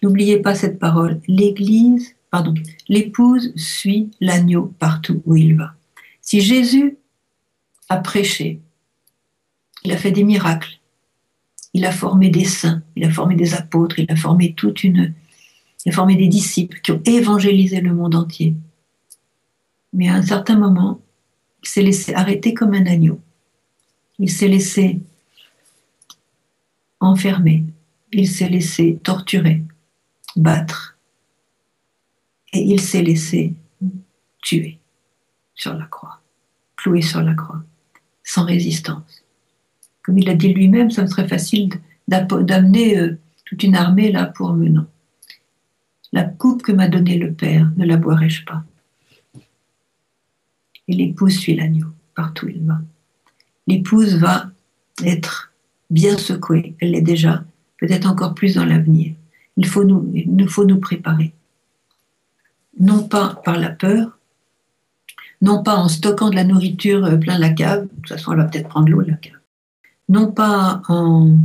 [0.00, 1.20] N'oubliez pas cette parole.
[1.26, 2.54] L'église, pardon,
[2.88, 5.74] l'épouse suit l'agneau partout où il va.
[6.20, 6.96] Si Jésus
[7.88, 8.60] a prêché,
[9.84, 10.77] il a fait des miracles,
[11.74, 15.14] il a formé des saints, il a formé des apôtres, il a formé toute une,
[15.84, 18.54] il a formé des disciples qui ont évangélisé le monde entier.
[19.92, 21.00] Mais à un certain moment,
[21.62, 23.20] il s'est laissé arrêter comme un agneau.
[24.18, 25.00] Il s'est laissé
[27.00, 27.64] enfermer.
[28.12, 29.62] Il s'est laissé torturer,
[30.36, 30.98] battre.
[32.52, 33.54] Et il s'est laissé
[34.42, 34.78] tuer
[35.54, 36.20] sur la croix,
[36.76, 37.62] clouer sur la croix,
[38.22, 39.17] sans résistance.
[40.08, 41.68] Comme il l'a dit lui-même, ça me serait facile
[42.06, 44.86] d'amener euh, toute une armée là pour me non.
[46.14, 48.64] La coupe que m'a donnée le Père, ne la boirai-je pas?
[50.88, 52.80] Et l'épouse suit l'agneau partout où il va.
[53.66, 54.50] L'épouse va
[55.04, 55.52] être
[55.90, 57.44] bien secouée, elle l'est déjà,
[57.76, 59.12] peut-être encore plus dans l'avenir.
[59.58, 61.34] Il, nous, il nous faut nous préparer.
[62.80, 64.18] Non pas par la peur,
[65.42, 68.38] non pas en stockant de la nourriture euh, plein la cave, de toute façon elle
[68.38, 69.37] va peut-être prendre l'eau la cave,
[70.08, 71.36] non pas en,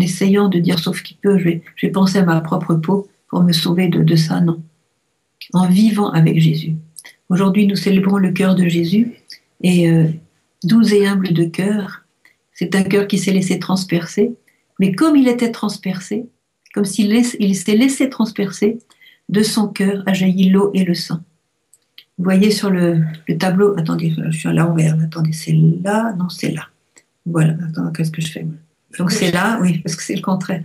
[0.00, 3.52] essayant de dire sauf qui peut, je vais, penser à ma propre peau pour me
[3.52, 4.62] sauver de, ça, non.
[5.52, 6.76] En vivant avec Jésus.
[7.28, 9.12] Aujourd'hui, nous célébrons le cœur de Jésus
[9.62, 10.08] et euh,
[10.62, 12.04] doux et humble de cœur,
[12.52, 14.34] c'est un cœur qui s'est laissé transpercer,
[14.78, 16.26] mais comme il était transpercé,
[16.72, 18.78] comme s'il il s'est laissé transpercer,
[19.28, 21.20] de son cœur a jailli l'eau et le sang.
[22.18, 23.02] Vous voyez sur le,
[23.38, 26.68] tableau, attendez, je suis à l'envers, attendez, c'est là, non, c'est là.
[27.26, 28.46] Voilà, attends, qu'est-ce que je fais
[28.98, 30.62] Donc c'est là, oui, parce que c'est le contraire.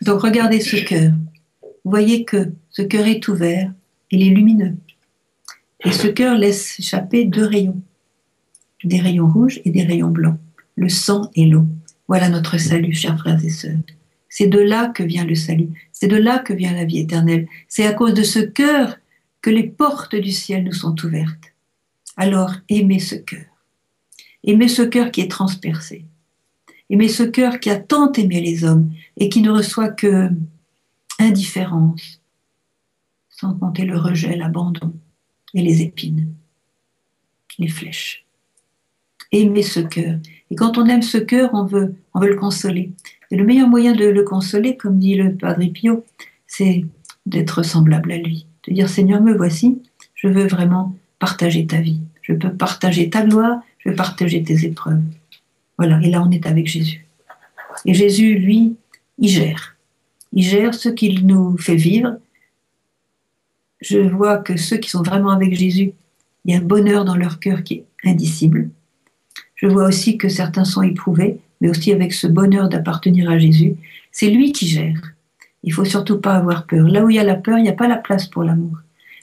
[0.00, 1.12] Donc regardez ce cœur.
[1.84, 3.72] Vous voyez que ce cœur est ouvert,
[4.10, 4.76] il est lumineux.
[5.84, 7.80] Et ce cœur laisse échapper deux rayons,
[8.84, 10.38] des rayons rouges et des rayons blancs,
[10.76, 11.66] le sang et l'eau.
[12.06, 13.78] Voilà notre salut, chers frères et sœurs.
[14.28, 17.48] C'est de là que vient le salut, c'est de là que vient la vie éternelle.
[17.68, 18.98] C'est à cause de ce cœur
[19.40, 21.52] que les portes du ciel nous sont ouvertes.
[22.16, 23.51] Alors aimez ce cœur.
[24.44, 26.04] Aimez ce cœur qui est transpercé.
[26.90, 30.30] Aimez ce cœur qui a tant aimé les hommes et qui ne reçoit que
[31.18, 32.20] indifférence,
[33.28, 34.92] sans compter le rejet, l'abandon
[35.54, 36.32] et les épines,
[37.58, 38.24] les flèches.
[39.30, 40.18] Aimer ce cœur.
[40.50, 42.92] Et quand on aime ce cœur, on veut, on veut le consoler.
[43.30, 46.04] Et le meilleur moyen de le consoler, comme dit le Padre Pio,
[46.46, 46.84] c'est
[47.24, 48.46] d'être semblable à lui.
[48.68, 49.80] De dire Seigneur, me voici,
[50.14, 52.00] je veux vraiment partager ta vie.
[52.20, 55.02] Je peux partager ta gloire, je veux partager tes épreuves.
[55.78, 57.06] Voilà, et là on est avec Jésus.
[57.86, 58.76] Et Jésus, lui,
[59.18, 59.76] il gère.
[60.32, 62.16] Il gère ce qu'il nous fait vivre
[63.82, 65.92] je vois que ceux qui sont vraiment avec Jésus,
[66.44, 68.70] il y a un bonheur dans leur cœur qui est indicible.
[69.56, 73.74] Je vois aussi que certains sont éprouvés, mais aussi avec ce bonheur d'appartenir à Jésus.
[74.10, 75.00] C'est lui qui gère.
[75.64, 76.88] Il faut surtout pas avoir peur.
[76.88, 78.78] Là où il y a la peur, il n'y a pas la place pour l'amour.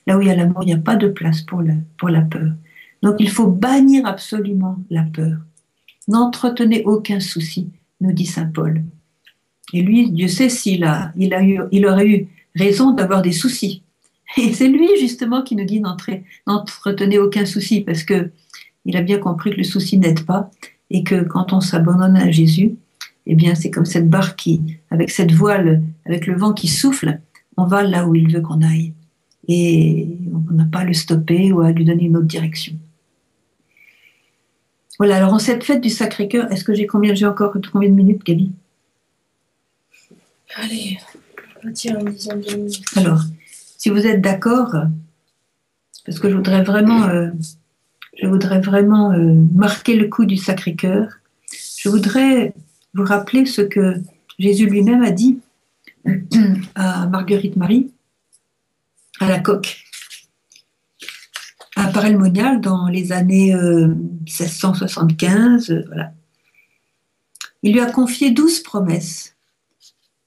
[0.07, 2.09] Là où il y a l'amour, il n'y a pas de place pour la, pour
[2.09, 2.51] la peur.
[3.01, 5.37] Donc il faut bannir absolument la peur.
[6.07, 7.69] N'entretenez aucun souci,
[8.01, 8.83] nous dit Saint Paul.
[9.73, 13.31] Et lui, Dieu sait s'il a, il a eu, il aurait eu raison d'avoir des
[13.31, 13.83] soucis.
[14.37, 18.31] Et c'est lui justement qui nous dit n'entretenez aucun souci parce que
[18.85, 20.49] il a bien compris que le souci n'aide pas
[20.89, 22.75] et que quand on s'abandonne à Jésus,
[23.25, 27.19] eh bien c'est comme cette barque qui, avec cette voile, avec le vent qui souffle,
[27.57, 28.93] on va là où il veut qu'on aille.
[29.47, 32.75] Et on n'a pas à le stopper ou à lui donner une autre direction.
[34.99, 37.95] Voilà, alors en cette fête du Sacré-Cœur, est-ce que j'ai combien J'ai encore combien de
[37.95, 38.51] minutes, Gabi?
[40.55, 40.99] Allez,
[41.73, 42.83] tiens, disons deux minutes.
[42.97, 43.21] Alors,
[43.77, 44.75] si vous êtes d'accord,
[46.05, 47.29] parce que je voudrais vraiment, euh,
[48.21, 51.07] je voudrais vraiment euh, marquer le coup du Sacré-Cœur,
[51.77, 52.53] je voudrais
[52.93, 54.01] vous rappeler ce que
[54.37, 55.39] Jésus lui-même a dit
[56.75, 57.89] à Marguerite Marie,
[59.21, 59.78] à la coque,
[61.79, 65.71] à Parelmonial dans les années 1675.
[65.71, 66.11] Euh, voilà.
[67.63, 69.37] Il lui a confié douze promesses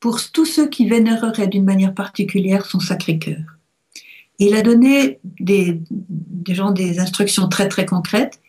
[0.01, 3.59] pour tous ceux qui vénéreraient d'une manière particulière son Sacré-Cœur.
[4.39, 8.41] Il a donné des, des, gens des instructions très très concrètes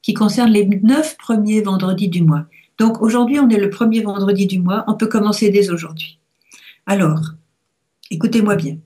[0.00, 2.46] qui concernent les neuf premiers vendredis du mois.
[2.78, 6.18] Donc aujourd'hui, on est le premier vendredi du mois, on peut commencer dès aujourd'hui.
[6.86, 7.20] Alors,
[8.10, 8.78] écoutez-moi bien.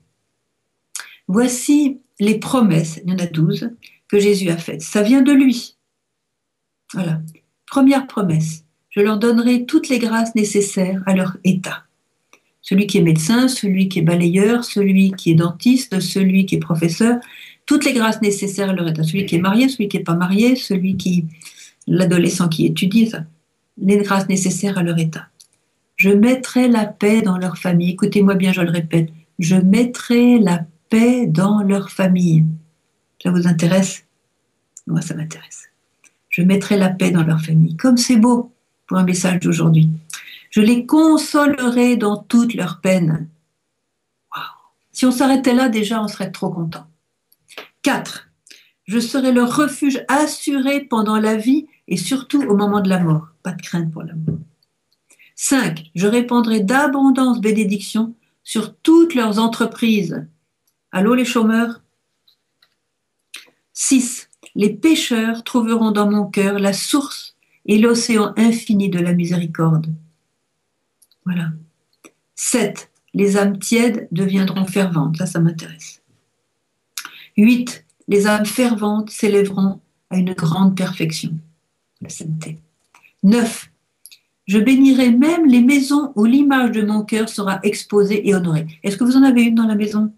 [1.27, 3.69] Voici les promesses, il y en a douze,
[4.07, 4.81] que Jésus a faites.
[4.81, 5.75] Ça vient de lui.
[6.93, 7.19] Voilà.
[7.65, 11.83] Première promesse, je leur donnerai toutes les grâces nécessaires à leur état.
[12.61, 16.59] Celui qui est médecin, celui qui est balayeur, celui qui est dentiste, celui qui est
[16.59, 17.19] professeur,
[17.65, 19.03] toutes les grâces nécessaires à leur état.
[19.03, 21.25] Celui qui est marié, celui qui n'est pas marié, celui qui,
[21.87, 23.25] l'adolescent qui étudie, ça
[23.77, 25.27] les grâces nécessaires à leur état.
[25.95, 27.91] Je mettrai la paix dans leur famille.
[27.91, 29.09] Écoutez-moi bien, je le répète.
[29.39, 32.45] Je mettrai la paix dans leur famille.
[33.23, 34.05] Ça vous intéresse?
[34.85, 35.69] Moi, ça m'intéresse.
[36.29, 37.77] Je mettrai la paix dans leur famille.
[37.77, 38.51] Comme c'est beau
[38.85, 39.89] pour un message d'aujourd'hui.
[40.51, 43.27] Je les consolerai dans toutes leurs peines.
[44.91, 46.85] Si on s'arrêtait là, déjà, on serait trop content.
[47.83, 48.29] 4.
[48.83, 53.27] Je serai leur refuge assuré pendant la vie et surtout au moment de la mort.
[53.43, 54.39] Pas de crainte pour la mort.
[55.35, 55.89] 5.
[55.95, 58.13] Je répandrai d'abondance bénédictions
[58.43, 60.27] sur toutes leurs entreprises.
[60.91, 61.81] Allô les chômeurs?
[63.73, 64.29] 6.
[64.55, 67.35] Les pécheurs trouveront dans mon cœur la source
[67.65, 69.93] et l'océan infini de la miséricorde.
[71.25, 71.51] Voilà.
[72.35, 72.91] 7.
[73.13, 75.17] Les âmes tièdes deviendront ferventes.
[75.17, 76.01] Ça, ça m'intéresse.
[77.37, 77.85] 8.
[78.07, 79.79] Les âmes ferventes s'élèveront
[80.09, 81.37] à une grande perfection
[82.01, 82.59] la sainteté.
[83.23, 83.69] 9.
[84.47, 88.67] Je bénirai même les maisons où l'image de mon cœur sera exposée et honorée.
[88.83, 90.11] Est-ce que vous en avez une dans la maison?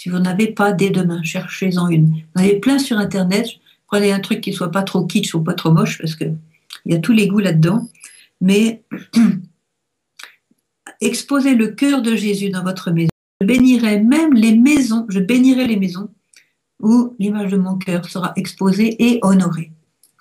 [0.00, 2.06] Si vous n'en avez pas, dès demain, cherchez-en une.
[2.06, 3.46] Vous en avez plein sur Internet.
[3.86, 6.38] Prenez un truc qui ne soit pas trop kitsch ou pas trop moche, parce qu'il
[6.86, 7.86] y a tous les goûts là-dedans.
[8.40, 8.82] Mais
[11.02, 13.10] exposez le cœur de Jésus dans votre maison.
[13.42, 16.08] Je bénirai même les maisons, je bénirai les maisons
[16.80, 19.70] où l'image de mon cœur sera exposée et honorée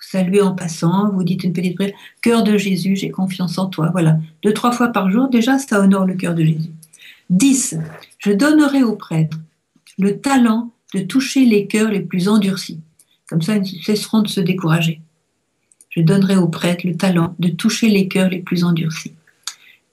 [0.01, 3.89] saluez en passant, vous dites une petite prière, cœur de Jésus, j'ai confiance en toi.
[3.91, 6.71] Voilà, deux, trois fois par jour, déjà, ça honore le cœur de Jésus.
[7.30, 7.77] 10.
[8.17, 9.38] Je donnerai aux prêtres
[9.99, 12.79] le talent de toucher les cœurs les plus endurcis.
[13.27, 15.01] Comme ça, ils cesseront de se décourager.
[15.89, 19.13] Je donnerai aux prêtres le talent de toucher les cœurs les plus endurcis.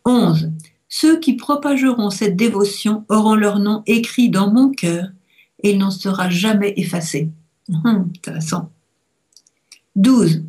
[0.04, 0.52] 11.
[0.88, 5.09] Ceux qui propageront cette dévotion auront leur nom écrit dans mon cœur
[5.62, 7.30] et il n'en sera jamais effacé.
[7.68, 8.70] Hum, intéressant.
[9.96, 10.44] 12.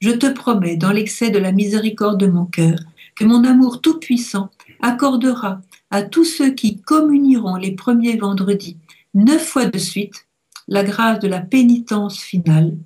[0.00, 2.78] Je te promets, dans l'excès de la miséricorde de mon cœur,
[3.16, 4.50] que mon amour tout-puissant
[4.82, 5.60] accordera
[5.90, 8.76] à tous ceux qui communieront les premiers vendredis,
[9.14, 10.26] neuf fois de suite,
[10.68, 12.76] la grâce de la pénitence finale,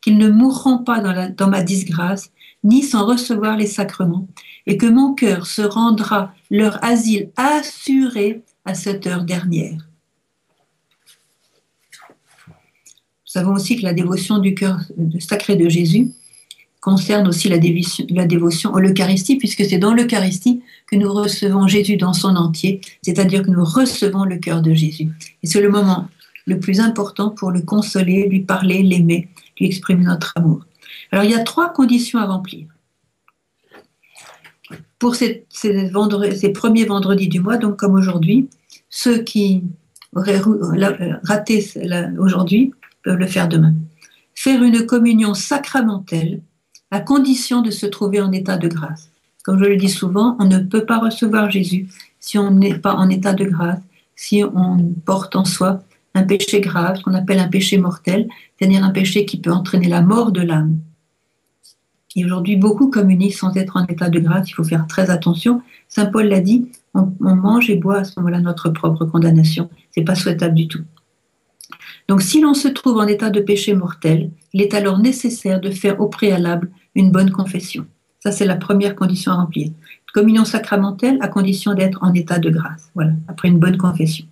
[0.00, 2.30] qu'ils ne mourront pas dans, dans ma disgrâce,
[2.62, 4.28] ni sans recevoir les sacrements,
[4.66, 9.88] et que mon cœur se rendra leur asile assuré à cette heure dernière.
[13.34, 14.78] savons aussi que la dévotion du cœur
[15.18, 16.12] sacré de Jésus
[16.84, 21.66] concerne aussi la dévotion, la dévotion à l'Eucharistie, puisque c'est dans l'Eucharistie que nous recevons
[21.66, 25.08] Jésus dans son entier, c'est-à-dire que nous recevons le cœur de Jésus.
[25.42, 26.08] Et c'est le moment
[26.46, 29.28] le plus important pour le consoler, lui parler, l'aimer,
[29.58, 30.66] lui exprimer notre amour.
[31.10, 32.66] Alors il y a trois conditions à remplir.
[34.98, 35.90] Pour ces, ces,
[36.36, 38.50] ces premiers vendredis du mois, donc comme aujourd'hui,
[38.90, 39.64] ceux qui
[40.14, 40.42] auraient
[41.22, 41.66] raté
[42.18, 43.72] aujourd'hui peuvent le faire demain.
[44.34, 46.42] Faire une communion sacramentelle
[46.94, 49.10] à condition de se trouver en état de grâce.
[49.42, 51.88] Comme je le dis souvent, on ne peut pas recevoir Jésus
[52.20, 53.80] si on n'est pas en état de grâce,
[54.14, 55.82] si on porte en soi
[56.14, 59.88] un péché grave, ce qu'on appelle un péché mortel, c'est-à-dire un péché qui peut entraîner
[59.88, 60.78] la mort de l'âme.
[62.14, 65.62] Et aujourd'hui, beaucoup communient sans être en état de grâce, il faut faire très attention.
[65.88, 69.68] Saint Paul l'a dit, on, on mange et boit à ce moment-là notre propre condamnation.
[69.90, 70.84] C'est pas souhaitable du tout.
[72.08, 75.70] Donc si l'on se trouve en état de péché mortel, il est alors nécessaire de
[75.70, 77.86] faire au préalable une bonne confession.
[78.20, 79.70] Ça, c'est la première condition à remplir.
[80.14, 82.90] Communion sacramentelle à condition d'être en état de grâce.
[82.94, 84.26] Voilà, après une bonne confession.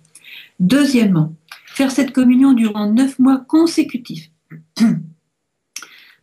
[0.59, 1.33] Deuxièmement,
[1.65, 4.31] faire cette communion durant neuf mois consécutifs.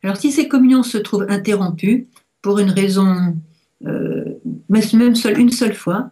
[0.03, 2.09] Alors si ces communions se trouvent interrompues
[2.41, 3.37] pour une raison,
[3.87, 4.25] euh,
[4.69, 6.11] même seule, une seule fois,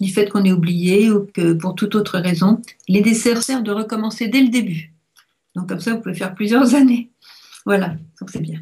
[0.00, 3.70] du fait qu'on est oublié ou que pour toute autre raison, il est nécessaire de
[3.70, 4.92] recommencer dès le début.
[5.54, 7.10] Donc comme ça, vous pouvez faire plusieurs années.
[7.64, 8.60] Voilà, donc c'est bien.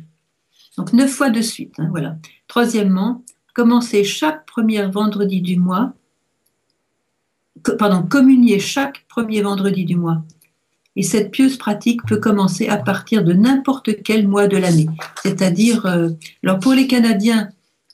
[0.76, 2.16] Donc neuf fois de suite, hein, voilà.
[2.48, 3.22] Troisièmement,
[3.54, 5.92] commencer chaque premier vendredi du mois,
[7.78, 10.22] pardon, communier chaque premier vendredi du mois
[10.96, 14.88] et cette pieuse pratique peut commencer à partir de n'importe quel mois de l'année.
[15.22, 16.10] C'est-à-dire, euh,
[16.42, 17.50] alors pour les Canadiens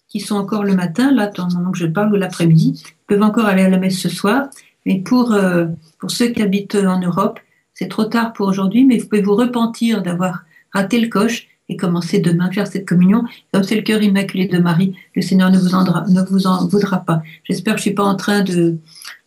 [0.08, 3.62] qui sont encore le matin, là, tant que je parle, ou l'après-midi, peuvent encore aller
[3.62, 4.48] à la messe ce soir.
[4.86, 5.66] Mais pour, euh,
[5.98, 7.38] pour ceux qui habitent en Europe,
[7.74, 11.76] c'est trop tard pour aujourd'hui, mais vous pouvez vous repentir d'avoir raté le coche et
[11.76, 13.24] commencer demain à faire cette communion.
[13.52, 16.66] Comme c'est le cœur immaculé de Marie, le Seigneur ne vous en, ne vous en
[16.66, 17.22] voudra pas.
[17.44, 18.78] J'espère que je ne suis pas en train de,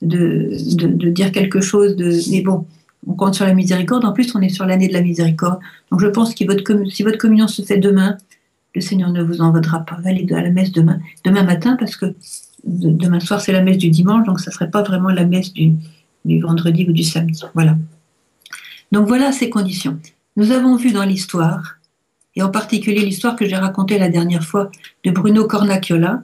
[0.01, 2.19] de, de, de dire quelque chose de...
[2.31, 2.65] Mais bon,
[3.07, 4.05] on compte sur la miséricorde.
[4.05, 5.59] En plus, on est sur l'année de la miséricorde.
[5.91, 8.17] Donc, je pense que votre, si votre communion se fait demain,
[8.73, 9.99] le Seigneur ne vous en voudra pas.
[10.05, 12.15] Allez à la messe demain, demain matin, parce que
[12.63, 15.51] demain soir, c'est la messe du dimanche, donc ça ne serait pas vraiment la messe
[15.51, 15.73] du,
[16.25, 17.43] du vendredi ou du samedi.
[17.53, 17.77] Voilà.
[18.91, 19.99] Donc, voilà ces conditions.
[20.37, 21.77] Nous avons vu dans l'histoire,
[22.35, 24.71] et en particulier l'histoire que j'ai racontée la dernière fois
[25.03, 26.23] de Bruno Cornacchiola,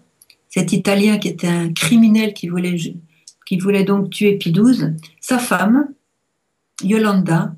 [0.50, 2.78] cet Italien qui était un criminel qui voulait,
[3.46, 5.88] qui voulait donc tuer XII, sa femme,
[6.84, 7.54] Yolanda,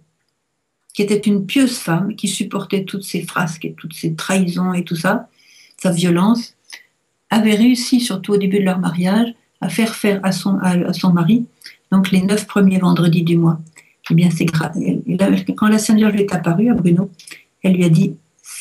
[0.93, 4.84] qui était une pieuse femme qui supportait toutes ces frasques et toutes ces trahisons et
[4.84, 5.30] tout ça,
[5.78, 6.56] sa violence,
[7.30, 11.14] avait réussi, surtout au début de leur mariage, à faire faire à son, à, son
[11.14, 11.45] mari,
[11.91, 13.60] donc les neuf premiers vendredis du mois.
[14.10, 17.12] Eh bien, c'est Quand la Sainte Vierge lui est apparue à Bruno,
[17.62, 18.16] elle lui a dit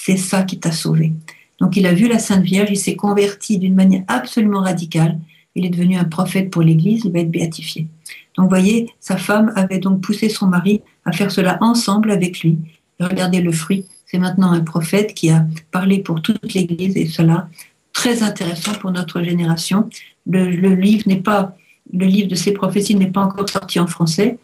[0.09, 1.13] C'est ça qui t'a sauvé.
[1.61, 5.19] Donc, il a vu la Sainte Vierge, il s'est converti d'une manière absolument radicale.
[5.55, 7.89] Il est devenu un prophète pour l'Église, il va être béatifié.
[8.35, 12.41] Donc, vous voyez, sa femme avait donc poussé son mari à faire cela ensemble avec
[12.41, 12.57] lui.
[12.99, 13.85] Regardez le fruit.
[14.07, 17.51] C'est maintenant un prophète qui a parlé pour toute l'Église et cela,
[17.93, 19.91] très intéressant pour notre génération.
[20.27, 21.55] Le, livre n'est pas,
[21.93, 24.39] le livre de ces prophéties n'est pas encore sorti en français.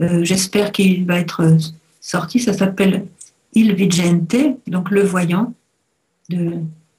[0.00, 1.58] Euh, j'espère qu'il va être
[2.00, 2.40] sorti.
[2.40, 3.04] Ça s'appelle
[3.54, 4.36] Il Vigente,
[4.66, 5.52] donc le voyant
[6.28, 6.54] de,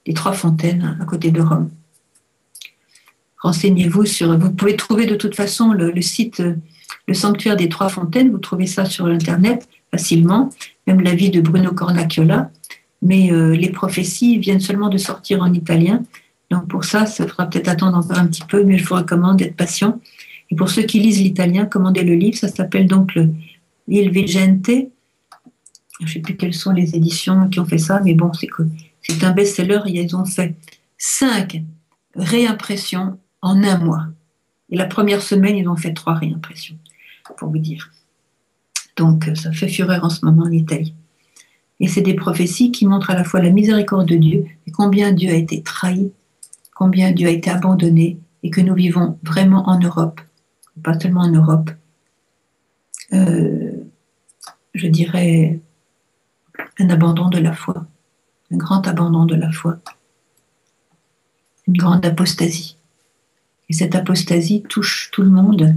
[0.06, 1.70] des trois fontaines à côté de Rome
[3.46, 4.38] renseignez-vous sur.
[4.38, 6.42] Vous pouvez trouver de toute façon le, site,
[7.08, 8.32] le sanctuaire des Trois Fontaines.
[8.32, 10.50] Vous trouvez ça sur Internet facilement,
[10.88, 12.50] même la vie de Bruno Cornacchiola.
[13.02, 16.02] Mais euh, les prophéties viennent seulement de sortir en italien.
[16.50, 19.38] Donc pour ça, ça fera peut-être attendre encore un petit peu, mais je vous recommande
[19.38, 20.00] d'être patient.
[20.50, 22.38] Et pour ceux qui lisent l'italien, commandez le livre.
[22.38, 23.30] Ça s'appelle donc le
[23.88, 24.72] Il Vigente.
[26.00, 29.24] Je ne sais plus quelles sont les éditions qui ont fait ça, mais bon, c'est
[29.24, 29.82] un best-seller.
[29.86, 30.56] Ils ont fait
[30.98, 31.64] cinq
[32.16, 34.08] réimpressions en un mois.
[34.70, 36.78] Et la première semaine, ils ont fait trois réimpressions,
[37.38, 37.92] pour vous dire.
[38.98, 40.94] Donc, ça fait fureur en ce moment en Italie.
[41.80, 45.12] Et c'est des prophéties qui montrent à la fois la miséricorde de Dieu et combien
[45.12, 46.12] Dieu a été trahi,
[46.74, 50.22] combien Dieu a été abandonné et que nous vivons vraiment en Europe,
[50.84, 51.72] pas seulement en Europe,
[53.14, 53.72] euh,
[54.74, 55.60] je dirais
[56.80, 57.86] un abandon de la foi,
[58.52, 59.80] un grand abandon de la foi,
[61.68, 62.78] une grande apostasie.
[63.70, 65.76] Et cette apostasie touche tout le monde.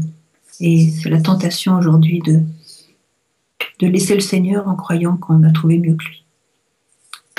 [0.60, 2.42] Et c'est la tentation aujourd'hui de,
[3.80, 6.24] de laisser le Seigneur en croyant qu'on a trouvé mieux que lui.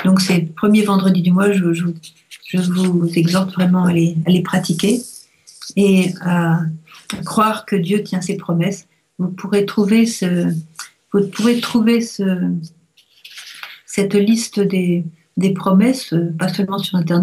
[0.05, 5.01] Donc c'est le premier vendredi du mois, je, vous exhorte vraiment à les, à pratiquer
[5.75, 6.61] et à
[7.25, 8.87] croire que Dieu tient ses promesses.
[9.19, 10.53] Vous pourrez trouver, ce,
[11.11, 12.53] vous pourrez trouver ce,
[13.89, 15.03] cette liste des,
[15.55, 17.17] promesses, pas seulement sur Internet,